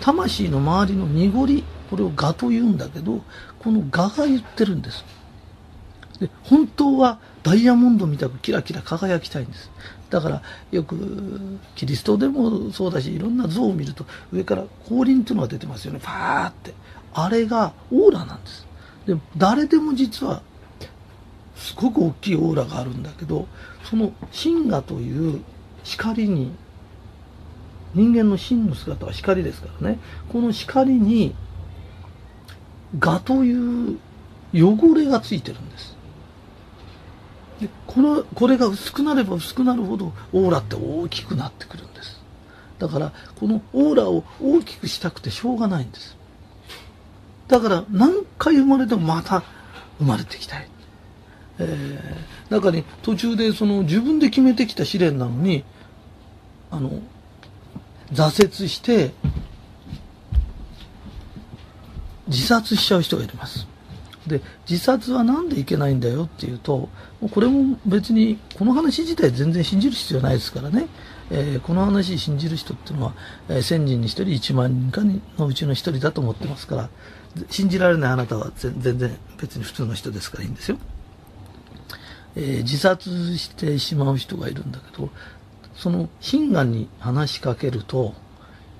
[0.00, 3.22] 魂の周りの濁りこれを我と言うんだけど
[3.58, 5.04] この我が言ってるんです。
[6.20, 9.70] で本当はダイヤモンドみたくキラキラ輝きたいんです。
[10.08, 16.00] だからよくキリストでもそうだしいろんな像を見ると上から降臨っていうのが出てますよね。
[16.02, 16.74] パーって。
[17.12, 18.66] あれがオーラなんです。
[19.06, 20.42] で誰でも実は
[21.56, 23.46] すごく大きいオーラがあるんだけど
[23.84, 25.42] その真我という
[25.84, 26.52] 光に
[27.96, 29.98] 人間の真の姿は光ですからね。
[30.28, 31.34] この光に
[33.00, 33.98] 我という
[34.54, 35.96] 汚れがついてるんです。
[37.60, 42.22] でこのこれが薄くなれば薄くなるほどオーラって大きくなってくるんです。
[42.78, 46.18] だからこのオーラを大きくしたくてしょうがないんです。
[47.48, 49.42] だから何回生まれてもまた
[49.98, 50.68] 生まれてきたい、
[51.58, 55.64] えー、だから途中でその自分で決めてきた試練なのに
[56.70, 57.00] あの
[58.12, 59.12] 挫折して
[62.28, 63.66] 自殺しちゃう人がいます。
[64.26, 66.88] で自殺は何でいけないんだよっていうと
[67.32, 70.88] これも別にこの話自体全然信じる必要ないですからね、
[71.30, 73.14] えー、この話信じる人っていうのは、
[73.48, 75.02] えー、1000人に1人1万人か
[75.38, 76.90] のうちの1人だと思ってますから
[77.50, 80.78] 信じられないあなたは全然別に普通の人ですからいいんですよ、
[82.34, 85.10] えー、自殺してしまう人がいるんだけど
[85.76, 88.14] その心眼に話しかけると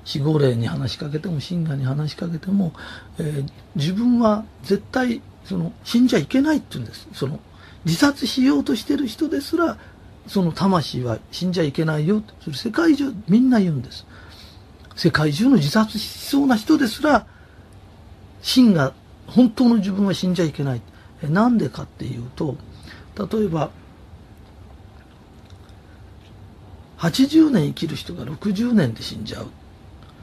[0.05, 2.73] 死後霊に話しかけても心眼に話しかけても、
[3.19, 7.09] えー、自分は絶対その死んじゃいけないって言うんです。
[7.13, 7.39] その
[7.85, 9.79] 自殺しようとしてる人ですら
[10.27, 14.07] その魂は死んじゃいけないよってそれ世界中みんな言うんです。
[14.97, 17.27] 世界中の自殺しそうな人ですら
[18.43, 18.95] 真が
[19.27, 20.81] 本当の自分は死んじゃいけない。
[21.23, 22.57] なんでかっていうと
[23.19, 23.71] 例えば
[26.99, 29.47] 80年生きる人が60年で死んじゃう。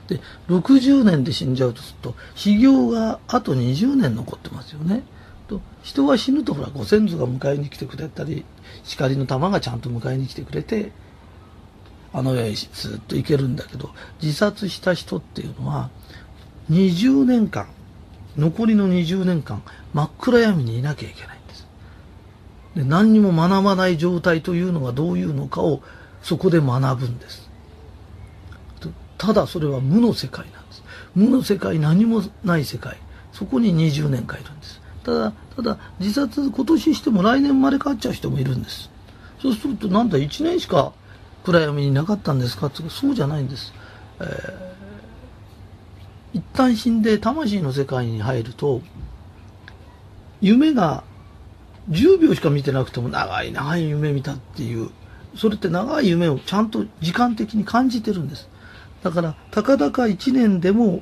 [0.08, 5.04] で60年で死んじゃうとすると修行があと20年残ってますよね。
[5.48, 8.46] と人は死ぬとほらご先祖が迎えに来てくれたり
[8.84, 10.92] 光の玉がちゃんと迎えに来てくれて
[12.13, 13.90] あの世へずっと行けるんだけど
[14.21, 15.90] 自殺した人っていうのは
[16.69, 17.67] 20年間
[18.38, 19.63] 残りの20年間
[19.94, 21.67] 真っ暗闇にいなきゃいけないんです。
[22.76, 25.82] で何にも学ばない状態というのがどういうのかを
[26.24, 27.50] そこで学ぶんです。
[29.17, 30.84] ただそれは無の世界なんです。
[31.15, 32.98] 無の世界何もない世界。
[33.32, 34.82] そこに20年間いるんです。
[35.04, 38.90] ただただ自殺今年しても来年生まれ変わっちゃう人もいるんです。
[39.42, 40.94] そうするとなんだ1年しか
[41.44, 42.67] 暗闇になかったんですか？
[42.67, 43.74] ってそうじゃないんです、
[44.21, 44.54] えー、
[46.38, 48.82] 一旦死んで魂の世界に入ると
[50.40, 51.04] 夢が
[51.90, 54.90] 10秒しか見てなくても長い長い夢見たっていう
[55.36, 58.50] それって長い夢をちゃんと時間的に感じてるんです。
[59.02, 61.02] だからたかだか1年でも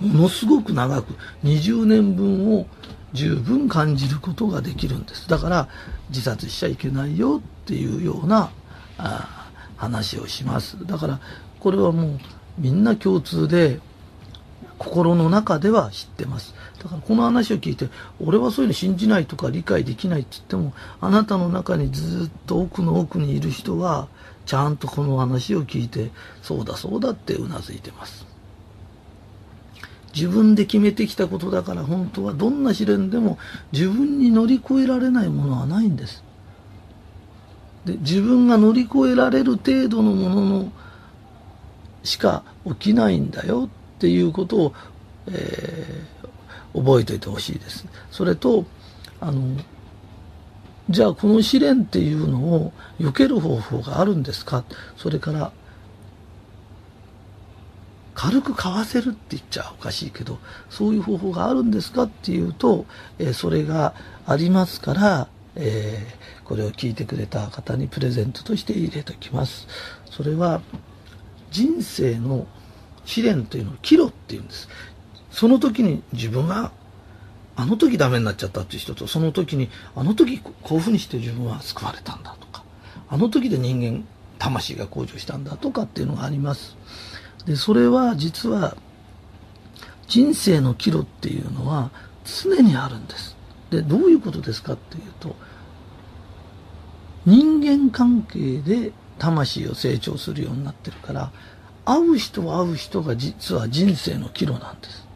[0.00, 1.14] ものすごく長く
[1.44, 2.66] 20年分を
[3.12, 5.28] 十分感じることができるんです。
[5.28, 5.68] だから
[6.08, 8.50] 自殺しちゃいけないよっていうような
[8.98, 10.86] あ話をします。
[10.86, 11.20] だから
[11.58, 12.18] これはもう
[12.58, 13.80] みんな共通で
[14.80, 16.54] 心の中では知ってます。
[16.82, 20.72] だからこの話を聞いて俺はそういうの信じないとか理解できないって言っても
[21.02, 24.08] あなたの中にずっと奥の奥にいる人は
[24.46, 26.10] ちゃんとこの話を聞いて
[26.40, 28.24] そうだそうだってうなずいてます。
[30.14, 33.38] 自分で決めてきたことだから本当はどんな試練でも
[33.72, 36.24] 自分に乗り越えられないものはないんです。
[37.84, 40.72] で自分が乗り越えられる程度のものの
[42.02, 43.68] しか起きないんだよ
[44.00, 44.74] っていうことを、
[45.26, 47.86] えー、覚えておいてほしいです。
[48.10, 48.64] それと
[49.20, 49.58] あの
[50.88, 54.64] じゃあこの試練っていうのを避ける方法があるんですか？
[54.96, 55.52] それから
[58.14, 60.38] 軽く買わせるって言っちゃおかしいけど
[60.70, 62.04] そういう方法があるんですか？
[62.04, 62.86] っていうと、
[63.18, 63.92] えー、それが
[64.26, 69.68] ありますから、えー、これを聞いてくれた方にプレゼントとして入れときます。
[70.10, 70.62] それは
[71.50, 72.46] 人生の
[73.04, 74.68] 試練というのをキロっていうんです。
[75.30, 76.72] その時に自分は
[77.56, 82.64] あの時ダメになっちゃったっていう人とその時にあの時こういうふうにして自分は救われたんだとか
[83.08, 84.04] あの時で人間
[84.38, 86.76] 魂が向上したんだとかっていうのがあります。
[87.46, 88.76] でそれは実は
[90.08, 91.90] 人生の岐路っていうのは
[92.24, 93.36] 常にあるんです。
[93.70, 95.36] でどういうことですかっていうと
[97.26, 101.30] 人間関係で魂を成長するようになってるから
[101.84, 105.08] 会う人は会う人が実は人生の岐路なんです。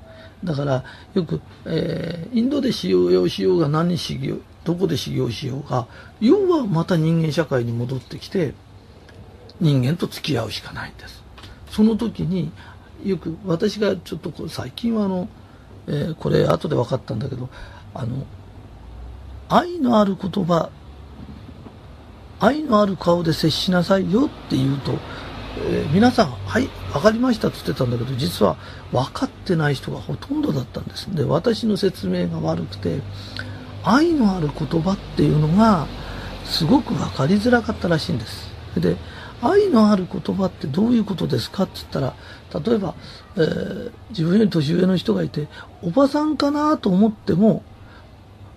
[0.43, 0.85] だから
[1.15, 5.87] よく、えー、インドで修行しようが何に修行どこで修行しようが
[6.21, 8.55] 要はまた人間社会に戻ってきて
[9.61, 11.23] 人間と付き合うしかないんです。
[11.71, 12.53] その時に
[13.05, 15.29] よく私がちょっとこ最近はあの、
[15.87, 17.49] えー、これ後で分かったんだけど
[17.95, 18.27] あの
[19.49, 20.71] 愛のある言葉
[22.41, 24.99] 愛のある顔で接しなさいよって言うと、
[25.57, 28.57] えー、皆さん「はい分かりました」って言ってたんだけど実は
[28.93, 31.07] 分かってない人がほとんどだったんです。
[31.15, 33.01] で私の説明が悪くて
[33.85, 35.87] 愛のある言葉っていうのが
[36.45, 38.51] すごく分かりづらかったらしいんです。
[38.77, 38.97] で
[39.43, 42.15] 愛のある言葉ってどういうことですかって言ったら
[42.65, 42.95] 例えば、
[43.37, 45.49] えー、自分より年上の人がいて
[45.83, 47.63] おばさんかなと思っても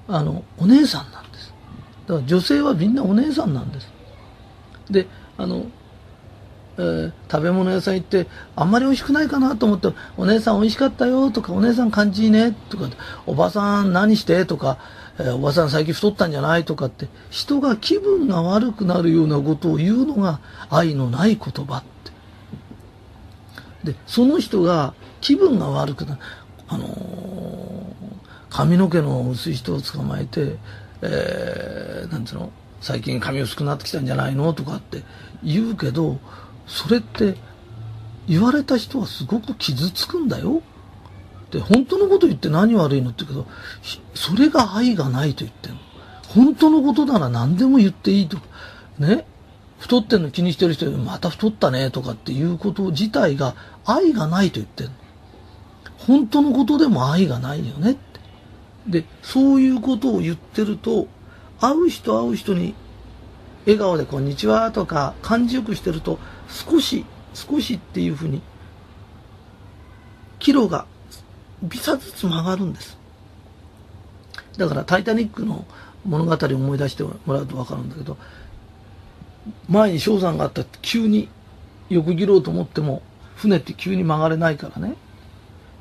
[0.08, 1.54] あのお姉さんなんです。
[2.08, 3.92] だから女性はみんなお姉さんなんです。
[4.90, 5.66] であの、
[6.78, 12.90] えー、食べ物屋さん行ってあんまり美味しくないかなと思ってお姉さん美味しかったよとかお姉さん感じいいねとか
[13.26, 14.78] おばさん何してとか
[15.20, 21.84] えー、おばさん最近太ったんじゃないとかって人が気分が悪くなるようなことを言うのが愛のない言葉っ
[23.84, 23.92] て。
[23.92, 26.22] でその人が気分が悪くなる。
[26.68, 26.90] あのー、
[28.50, 30.58] 髪の毛の薄い人を捕まえて、
[31.02, 32.52] えー、なんつうの
[32.82, 35.04] 最近髪薄くなってきたんじゃないのとかって
[35.44, 36.20] 言うけど
[36.68, 37.36] それって
[38.28, 40.62] 言われた人はすごく傷つくんだよ。
[41.52, 43.48] で本当のこと言って何悪いのって言うけど
[44.14, 45.80] それが愛がないと言ってんの。
[46.28, 48.38] 本当のことなら何でも言っていいと。
[49.00, 49.26] ね？
[49.80, 53.56] 太ってんの気にしてる人また太ったねとかっていうこと自体が
[53.86, 54.94] 愛がないと言ってんの。
[56.00, 58.20] 本当のことでも愛がないよねって。
[58.88, 61.08] でそういうことを言ってると
[61.60, 62.74] 会う人会う人に
[63.66, 68.42] 笑顔で「こんにちは」とか感じよくしてると少し少しっていうふうに
[70.40, 70.86] キロが
[71.64, 72.98] 微差ずつ曲がるんです。
[74.58, 75.66] だから「タイタニック」の
[76.06, 78.18] 物語を思い出してもらうと分かるんだけど
[79.68, 81.30] 前に氷山があったって急に
[81.90, 83.02] 横切ろうと思っても
[83.36, 84.96] 船って急に曲がれないからね。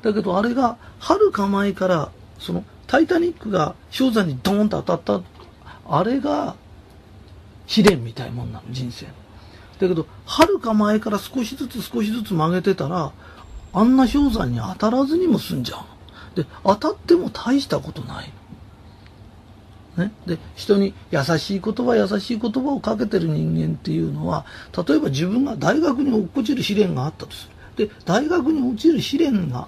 [0.01, 5.27] だけどあれがはるか前からその「タイタニック」が氷山にドーンと当たった
[5.89, 6.55] あれが
[7.65, 9.13] 試練みたいもんなの人生の。
[9.79, 13.11] だけどはるか前から少しずつ少しずつ曲げてたら
[13.73, 16.35] あんな氷山に当たらずにも済んじゃう。
[16.35, 18.31] で、当たっても大したことない。
[19.97, 24.45] ね、で人に優しい言葉優しい言葉をかけてる人間っていうのは
[24.87, 27.47] 例えば自分が大学に落っこちる試練があったとす
[27.77, 27.87] る。
[27.87, 29.67] で大学に落ちる試練が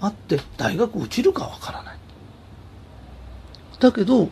[0.00, 1.98] あって大学落ちるかわからない。
[3.80, 4.28] だけど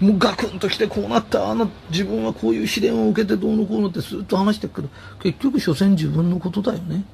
[0.00, 4.88] もうガクンときてこうなったあの自分はこういう試練を受けてどうのこうのってずっと話してくる
[5.22, 7.04] 結局所詮自分のことだよね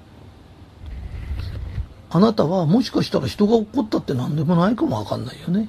[2.10, 5.68] あなたはもしかしたら人が怒ったって何でもないかもわかんないよね。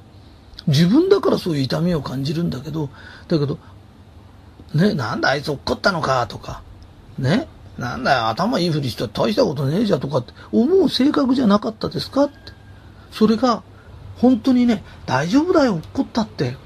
[0.67, 2.89] 自分だからそういう痛みを感じるんだけど、
[3.27, 3.59] だけど、
[4.73, 6.63] ね、なんだあいつ怒ったのかとか、
[7.19, 7.47] ね、
[7.77, 12.35] なんだよ頭いいふりして大したことねえじゃとかって思う性格じゃなかったですかって。
[13.11, 13.61] それが、
[14.17, 16.57] 本当にね、大丈夫だよ、怒ったって。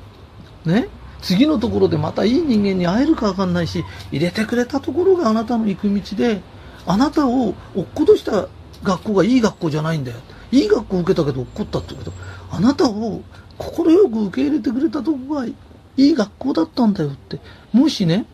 [0.65, 0.87] ね、
[1.21, 6.41] 次のところでまたいい人間に会えるかわかんないし、入れてくれたところがあなたの行く道で、
[6.85, 8.47] あなたを落っことした
[8.83, 10.17] 学校がいい学校じゃないんだよ。
[10.51, 12.11] いい学校受けたけど怒ったってこと。
[12.51, 13.21] あなたを
[13.57, 15.55] 快く受け入れてくれたとこがい
[15.97, 17.39] い学校だったんだよって。
[17.71, 18.25] もしね、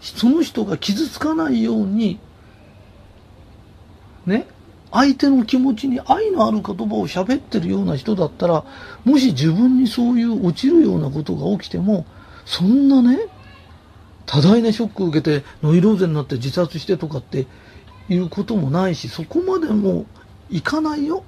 [0.00, 2.18] その人が傷つかないように、
[4.24, 4.46] ね、
[4.92, 8.64] 相手の気持ちに愛のある言葉を喋ってるような人だったら、
[9.04, 12.06] もし自分にそういう落ちるようなことが起きても、
[12.44, 13.18] そんなね、
[14.26, 17.46] 多大なショックを受けてノイローゼになって自殺してとかって
[18.08, 20.06] いうこともないし、そこまでも
[20.50, 21.24] いかないよ。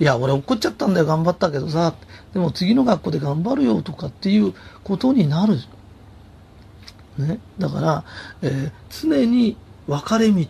[0.00, 1.94] いや、俺怒っちゃったんだよ、頑張ったけどさ。
[2.32, 4.54] でも次の学校で頑張るよとかっていう
[4.84, 5.56] ことになる。
[7.18, 7.40] ね。
[7.58, 8.04] だから、
[8.42, 9.56] えー、常に
[9.86, 10.44] 分かれ道。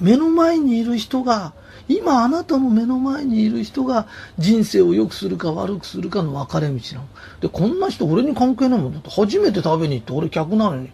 [0.00, 1.52] 目の前にいる人が、
[1.88, 4.06] 今あなたの目の前にいる人が
[4.38, 7.08] 人生を良くするか悪くするかの分かれ道なの。
[7.40, 8.92] で、こんな人俺に関係ないもん。
[8.92, 10.90] だって初めて食べに行って俺客なのに、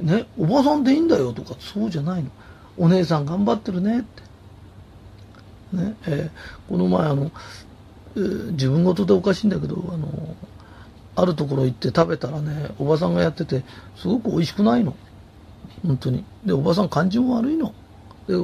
[0.00, 2.30] ね、おばさんでいいんだよとか、そうじゃないの。
[2.76, 4.22] お姉さん頑張ってるねって。
[5.72, 7.30] ねえー、この前あの、
[8.16, 10.36] えー、自分事でおかしいんだけどあの
[11.14, 13.64] あるところ行って食べたらねおばさんがやってて
[13.96, 14.94] すごく美味しくないの
[15.84, 17.74] 本当にでおばさん感じも悪いの
[18.28, 18.36] で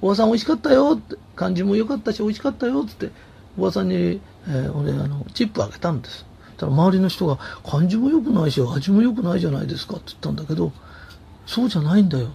[0.00, 3.10] おばさん美味しかったよって感じも良かったし美味しかったよって
[3.56, 6.24] おばさんに、えー、俺あのチップあげたんです
[6.56, 10.72] たら周りの人が「感じも良くないし味も良くないじゃないですか」って言ったんだけど
[11.46, 12.28] 「そうじゃないんだよ」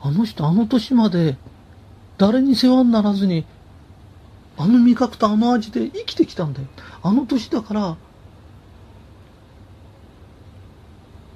[0.00, 1.36] あの人あの年まで
[2.18, 3.44] 誰に世話にならずに
[4.58, 6.68] あの味覚とあの味で生きてきたんだよ。
[7.02, 7.96] あの年だから、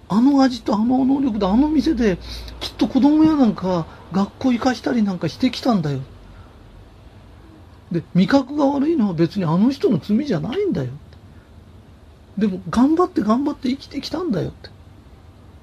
[0.09, 2.19] あの味とあの能力であの店で
[2.61, 6.01] きっと子供やなんか学校行かしたりなんかしてきたんだよ。
[7.93, 10.91] で、味覚が悪いのは別にあの人の罪じゃないんだよ。
[12.39, 14.71] でも頑張って頑張って生きてきたんだよって。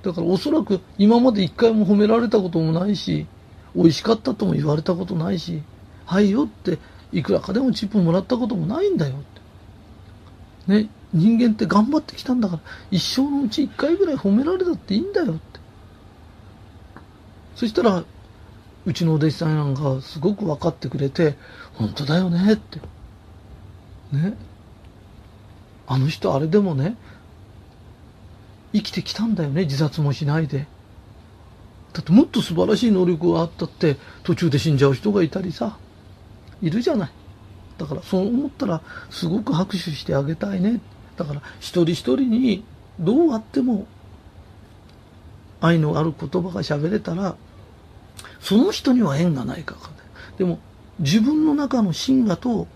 [0.04, 3.28] だからおそらく今まで一回も褒められたこともないし、
[3.76, 5.64] 美味しかったとも言われたことないし、
[6.06, 6.78] はいよって
[7.12, 9.18] いくらかでもチップもらったこともないんだよっ
[10.68, 10.74] て。
[10.74, 15.60] ね、人間って頑張ってきたんだから、一生のうち一回ぐらい褒められたっていいんだよって。
[17.56, 18.04] そしたら、
[18.86, 21.38] うちのお弟子さんなんかすごく分かってくれて、
[21.74, 22.80] 本当だよねって。
[24.12, 24.38] ね。
[25.88, 26.98] あの人あれでもね、
[28.74, 30.68] 生きてきたんだよね、自殺もしないで。
[31.94, 35.78] だってもっと素晴らしい能力があったって途中で死んじゃう人がいたりさ。
[36.62, 37.12] いるじゃない。
[37.78, 40.82] だからそう思ったらすごく拍手してあげたいね。
[41.18, 42.64] だから一人一人に
[43.00, 43.86] どうあっても
[45.60, 47.36] 愛のある言葉が喋れたら
[48.40, 49.90] その人には縁がないかか
[50.38, 50.60] でも
[51.00, 52.68] 自分の中の真我と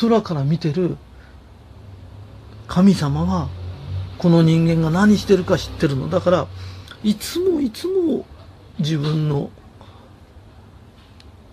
[0.00, 0.96] 空から見てる
[2.66, 3.48] 神様は
[4.18, 6.08] この人間が何してるか知ってるの。
[6.08, 6.46] だから
[7.02, 8.24] いつもいつも
[8.78, 9.50] 自分の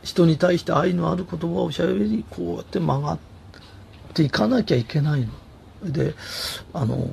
[0.04, 3.24] 人に対して愛のある言葉をしゃべりこうやって曲がって
[4.24, 5.92] いかなきゃいけないの。
[5.92, 6.14] で
[6.74, 7.10] あの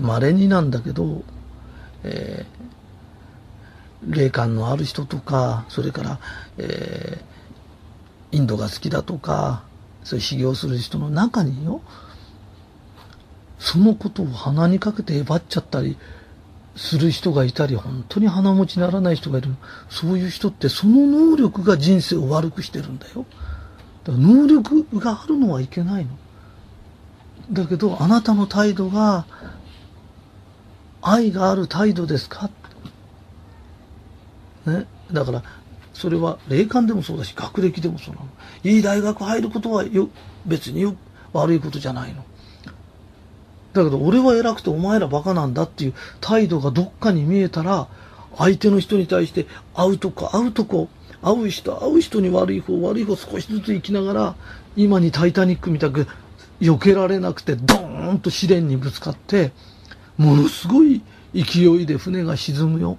[0.00, 1.22] まれ、になんだけど、
[2.02, 6.18] えー、霊感のある人とかそれから、
[6.58, 9.62] えー、インドが好きだとか
[10.02, 11.80] そういう修行する人の中によ
[13.58, 15.96] そのことを鼻にかけてえばっちゃったり
[16.78, 19.50] する人がいたり、本当に鼻持ちならない人がいる。
[19.90, 23.26] そういう人ってその能力が人生を悪くしてるんだよ。
[24.08, 26.10] だから能力があるのはいけないの。
[27.52, 29.26] だけど、あなたの態度が
[31.02, 32.50] 愛がある態度ですか？
[34.66, 34.86] ね？
[35.12, 35.42] だから、
[35.92, 38.28] それは霊感でもそうだし、学歴でもそうなの。
[38.64, 40.08] いい大学入ることはよ
[40.46, 40.94] 別によ
[41.32, 42.24] 悪いことじゃないの。
[43.74, 47.88] だけど俺は偉くてお前らバカなんだっていう態度がどっかに見えたら、
[48.36, 50.88] 相手の人に対して会うとこ会うとこ、
[51.22, 54.34] 会う人会う人に悪い方悪い方少しずつ生きながら、
[54.76, 56.06] 今にタイタニックみたく
[56.60, 59.52] 避けられなくてドーンと試練にぶつかって、
[60.16, 61.02] ものすごい
[61.34, 62.98] 勢いで船が沈むよ。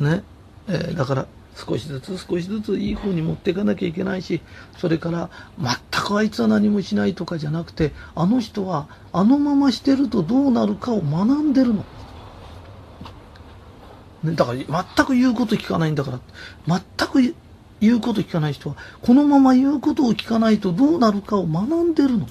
[0.00, 0.22] ね。
[0.68, 1.26] えー、だから
[1.56, 4.42] 少しずつ少しずついい方に持っていかなきゃいけないし
[4.76, 11.84] それから全くあいつは何もしないとかじゃなくてあの人はあのまましてるとどうなるかを学んでるの。
[14.24, 14.58] だから
[14.96, 16.12] 全く言うこと聞かないんだか
[16.66, 17.34] ら、全く
[17.80, 22.26] 言うこと聞かない人は、このまま言うことを聞かないとどうなるかを学んでるの。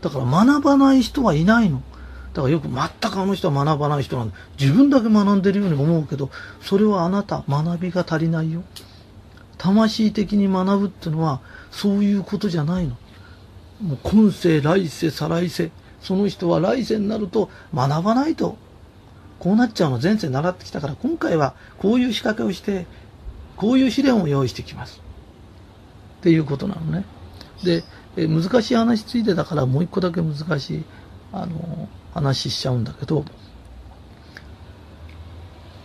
[0.00, 1.82] だから学ばない人はいないの。
[2.34, 4.36] だからよく全くあの人は学ばない人なんだ。
[4.60, 6.30] 自分だけ学んでるように思うけど、
[6.60, 8.62] それはあなた、学びが足りないよ。
[9.58, 12.96] 魂的に学ぶっていうのは、そういうことじゃないの。
[13.80, 15.70] もう今世、来世、再来世。
[16.02, 18.56] その人は来世になると学ばないと
[19.42, 22.86] こうなっちゃうの前世習ってきたから今回はこういう仕掛けをして
[23.56, 25.02] こういう試練を用意してきます。
[26.20, 27.04] っていうことなのね。
[27.64, 27.82] で
[28.16, 30.84] え難しい話ついてだからもう一個だけ難しい
[31.32, 33.24] あの話しちゃうんだけど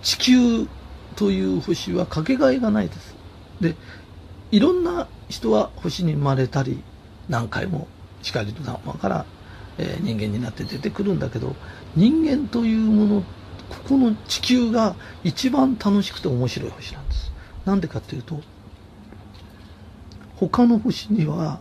[0.03, 0.67] 地球
[1.15, 3.15] という星はかけがえがないです。
[3.59, 3.73] で
[4.51, 6.83] いろんな人は星に生まれたり
[7.27, 7.87] 何回も
[8.21, 9.25] 光と談話から、
[9.79, 11.55] え、人間になって出てくるんだけど
[11.95, 13.23] 人間というもの
[13.69, 17.31] ここの地球が一番楽しくて面白い星なんです。
[17.65, 18.41] なんでかっていうと、
[20.37, 21.59] 他の星には、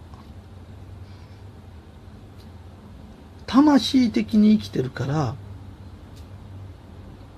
[3.47, 5.35] 魂的に生きてるから、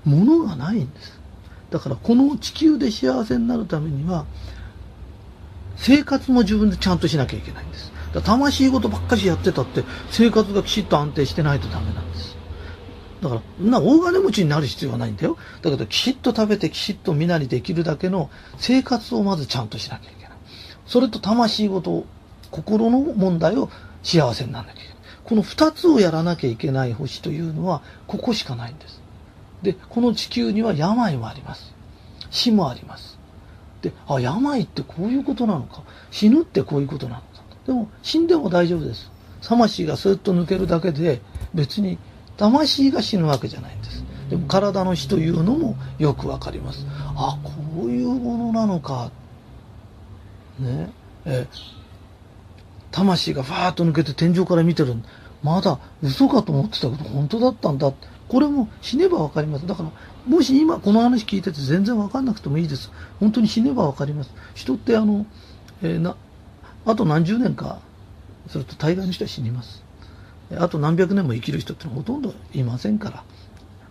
[0.05, 1.19] ものがないんです。
[1.71, 4.27] だからこの地球で幸せになるためには、
[5.77, 7.93] 生活も自分でちゃんとしなきゃいけないんです。
[8.13, 12.38] だ魂事ばっかしやってたって、生活がきちっと安定してないとダメなんです。
[13.23, 15.37] だから、な、大金持ちになる必要はないんだよ。
[15.63, 20.33] だけど、きちっと食べて、きちっとみなりできるだけの生活をまずちゃんとしなきゃいけない。
[20.87, 22.05] それと魂ごと、
[22.51, 23.71] 心の問題を
[24.03, 24.99] 幸せにならなきゃいけない。
[25.25, 29.03] この二つをやらなきゃいけない星というのは、ここしかないんです。
[29.63, 31.75] で、この地球には病もあります。
[32.31, 33.19] 死もあります。
[33.83, 35.83] で、あ、病ってこういうことなのか。
[36.11, 37.27] 死ぬってこういうことなのか。
[37.67, 39.11] でも、死んでも大丈夫です。
[39.43, 41.21] 魂がスーッと抜けるだけで、
[41.55, 41.99] 別に
[42.39, 44.05] 魂が死ぬわけじゃないんです。
[44.31, 46.87] でも体の死というのもよくわかります。
[47.17, 49.11] あ、こういうものなのか。
[50.59, 50.91] ね。
[51.25, 51.47] え、
[52.91, 54.95] 魂がファーッと抜けて天井から見てる。
[55.43, 57.93] まだ嘘かと思ってたけど本当だったんだ。
[58.29, 59.67] これも死ねばわかります。
[59.67, 59.91] だから、
[60.27, 62.91] もし今この話聞いてて全然わかんなくてもいいです。
[63.19, 64.31] 本当に死ねばわかります。
[64.55, 65.27] 人ってあの、
[65.83, 66.17] えー、な、
[66.85, 67.81] あと何十年か
[68.49, 69.88] すると大概の人は死にます。
[70.57, 73.25] あと何百年も生きる人ってほとんどいませんから。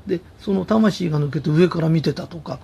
[0.08, 2.60] で、その魂が抜けて上から見てたとか、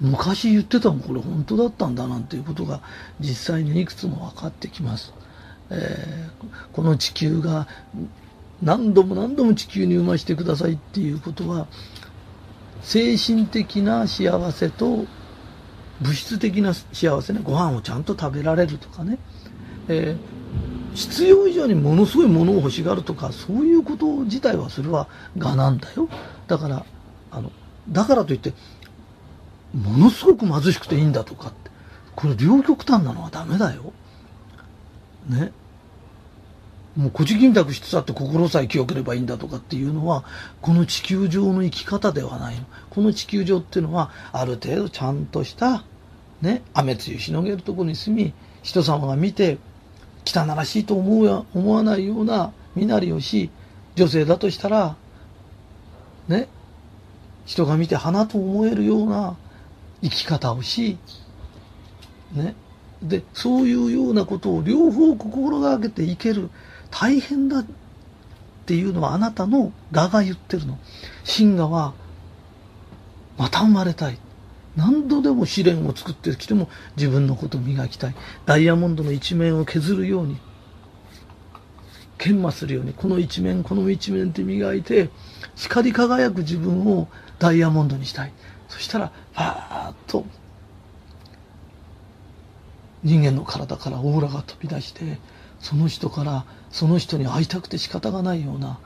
[0.00, 2.80] 昔言ってたもんこれ本当だったんだなんていうことが
[3.20, 5.14] 実際にいくつも分かってきます。
[5.70, 7.68] えー、この地球が
[8.62, 11.66] 何度も何度も地球に産ましてくださいっていうことは
[12.82, 15.06] 精神的な幸せと
[16.00, 19.18] 物質的な幸せねご飯をちゃんと食べられるとかね、
[19.88, 20.33] えー
[20.94, 26.08] 必要以上にものすごいものを欲しがるとかそういうこと自体はそれは我なんだよ。
[26.46, 26.86] だから
[27.30, 27.50] あの
[27.88, 28.52] だからといって
[29.74, 31.70] ものすごく貧しくていいんだとかって
[32.14, 33.92] これ両極端なのはダメだよ。
[35.28, 35.52] ね。
[36.96, 40.22] もうこじきんたくしてたって心さえ清ければいいんだとかっていうのは
[40.60, 42.66] この地球上の生き方ではないの。
[42.90, 45.84] この地球上っていうのはある程度ちゃんとした
[46.40, 48.32] ね雨露しのげるとこに住み
[48.62, 49.58] 人様が見て
[50.24, 53.50] 汚らしいと思うや思わないような身なりをし
[53.94, 54.96] 女性だとしたら
[56.28, 56.48] ね
[57.44, 59.36] 人が見て花と思えるような
[60.02, 60.98] 生き方をし
[62.32, 62.54] ね
[63.02, 66.50] でそういうようなことを両方心がけていける
[66.90, 67.64] 大変だっ
[68.66, 70.78] ていうのはあなたの我が言ってるの。
[71.22, 71.92] 真我は
[73.36, 74.18] また生まれたい。
[74.76, 78.14] 何度でも試練を作ってきても自分のことを磨きたい。
[78.46, 80.36] ダイヤモンドの一面を削るように
[82.18, 85.10] 研磨するようにこの一面この一面って磨いて
[85.56, 87.08] 光り輝く自分を
[87.38, 88.32] ダイヤモンドにしたい。
[88.68, 90.24] そしたらパーッと
[93.04, 95.18] 人間の体からオーラが飛び出して
[95.60, 98.78] その人からその人に会いたくて仕方がないような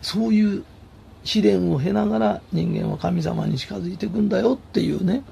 [0.00, 0.64] そういう
[1.24, 5.22] 試練を経ながら人間は神様に近づいていくんだよっていうね、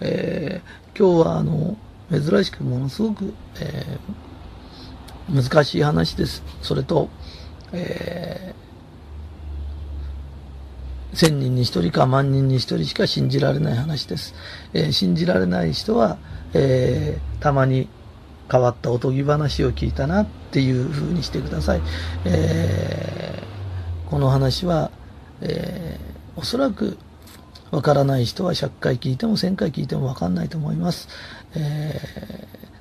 [0.00, 1.76] えー、今日はあの
[2.10, 6.42] 珍しくものすごく、えー、難しい話です。
[6.60, 7.08] それと、
[7.72, 14.34] えー、千人に一人か万人に一人しか信じられない話です。
[14.74, 16.18] えー、信じられない人は、
[16.54, 17.88] えー、たまに
[18.50, 21.80] 変わったおとぎ話を聞いたなっていうふうにしてください。
[22.26, 24.90] えー、この話は
[25.42, 26.96] えー、おそらく
[27.72, 31.08] わからない人は100回聞いても1000回聞いてもわかんないと思います。
[31.54, 32.00] え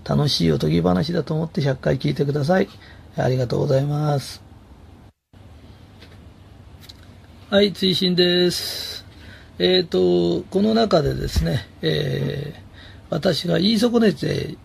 [0.04, 2.68] ー、楽しいおとぎ話だと思って100回聞いてください。
[3.18, 4.42] ありがとうございます。
[7.50, 9.06] はい、追伸です。
[9.60, 12.62] えっ、と、この中でですね、えー、
[13.10, 14.58] 私が言い損ねて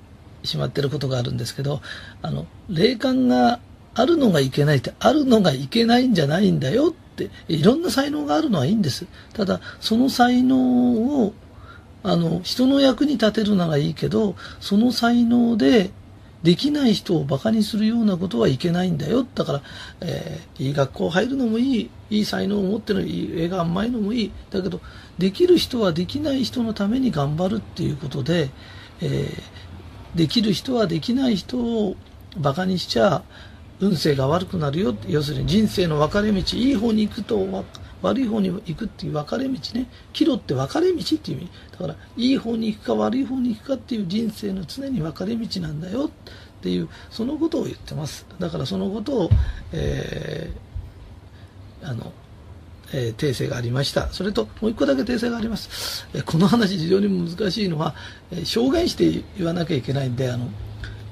[0.42, 1.80] しまってることがあるんですけど、
[2.22, 3.60] あの、霊感が
[3.94, 7.05] あるのがいけないって、あるのがいけないんじゃないんだよって、
[7.48, 9.06] いろんな才能があるのはいいんです。
[9.32, 10.56] ただ、その才能
[11.24, 11.34] を、
[12.02, 15.90] あの、人の役に立てるのがいいけど、その才能で、
[16.42, 19.26] できない人を馬鹿にするようなことはいけないんだよ。
[19.34, 19.62] だから、
[20.00, 24.32] えー、いい学校入るのもいい、いい才能を持ってる、いい絵が甘いのもいい。
[24.50, 24.80] だけど、
[25.18, 28.50] できる人はできない人のために頑張るっていうことで、
[29.00, 31.96] えー、できる人はできない人を
[32.36, 33.24] 馬鹿にしちゃ、
[33.80, 34.94] 運勢が悪くなるよ。
[35.06, 37.46] 要するに人生の分かれ道、いい方に行くと
[38.02, 39.86] 悪い方に行くっていう分かれ道ね。
[40.12, 41.50] 岐路って分かれ道っていう意味。
[41.72, 46.10] だから、いい方に行くか悪い方に行くかっていう人生の常に分かれ道なんだよっ
[46.62, 48.26] ていう、そのことを言ってます。
[48.38, 49.30] だからそのことを、
[49.72, 52.12] えー、あの、
[52.92, 54.08] えー、訂正がありました。
[54.12, 56.06] それと、もう一個だけ訂正があります。
[56.14, 57.94] えー、この話非常に難しいのは、
[58.30, 60.48] えー、証言して言わなきゃいけないんで、あの、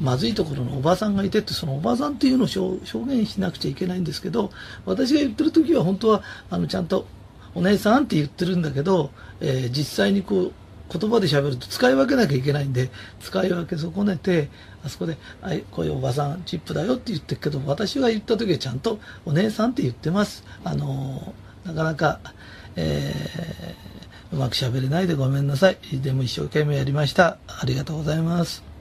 [0.01, 4.51] まずいところのおばさんがいてってそのおばさんっていうのを証言しなくちゃいけないんですけど
[4.87, 7.07] 私が言ってる時は本当はあのちゃんと
[7.55, 10.53] 「お姉さん」って言ってるんだけど、えー、実際にこう
[10.99, 12.91] 言葉で喋ると使い分けなきゃいけないんで
[13.21, 14.49] 使い分け損ねて
[14.85, 20.45] あそこで「はいこういうおばさんチップだよ」って言ってるけど私が言った時はちゃんと「お姉さん」って言ってます。
[20.65, 22.21] あのー、なかなか、
[22.77, 25.79] えー、うまく喋れないでごめんなさい。
[26.01, 27.39] でも一生懸命やりました。
[27.47, 28.74] ありがとうございます。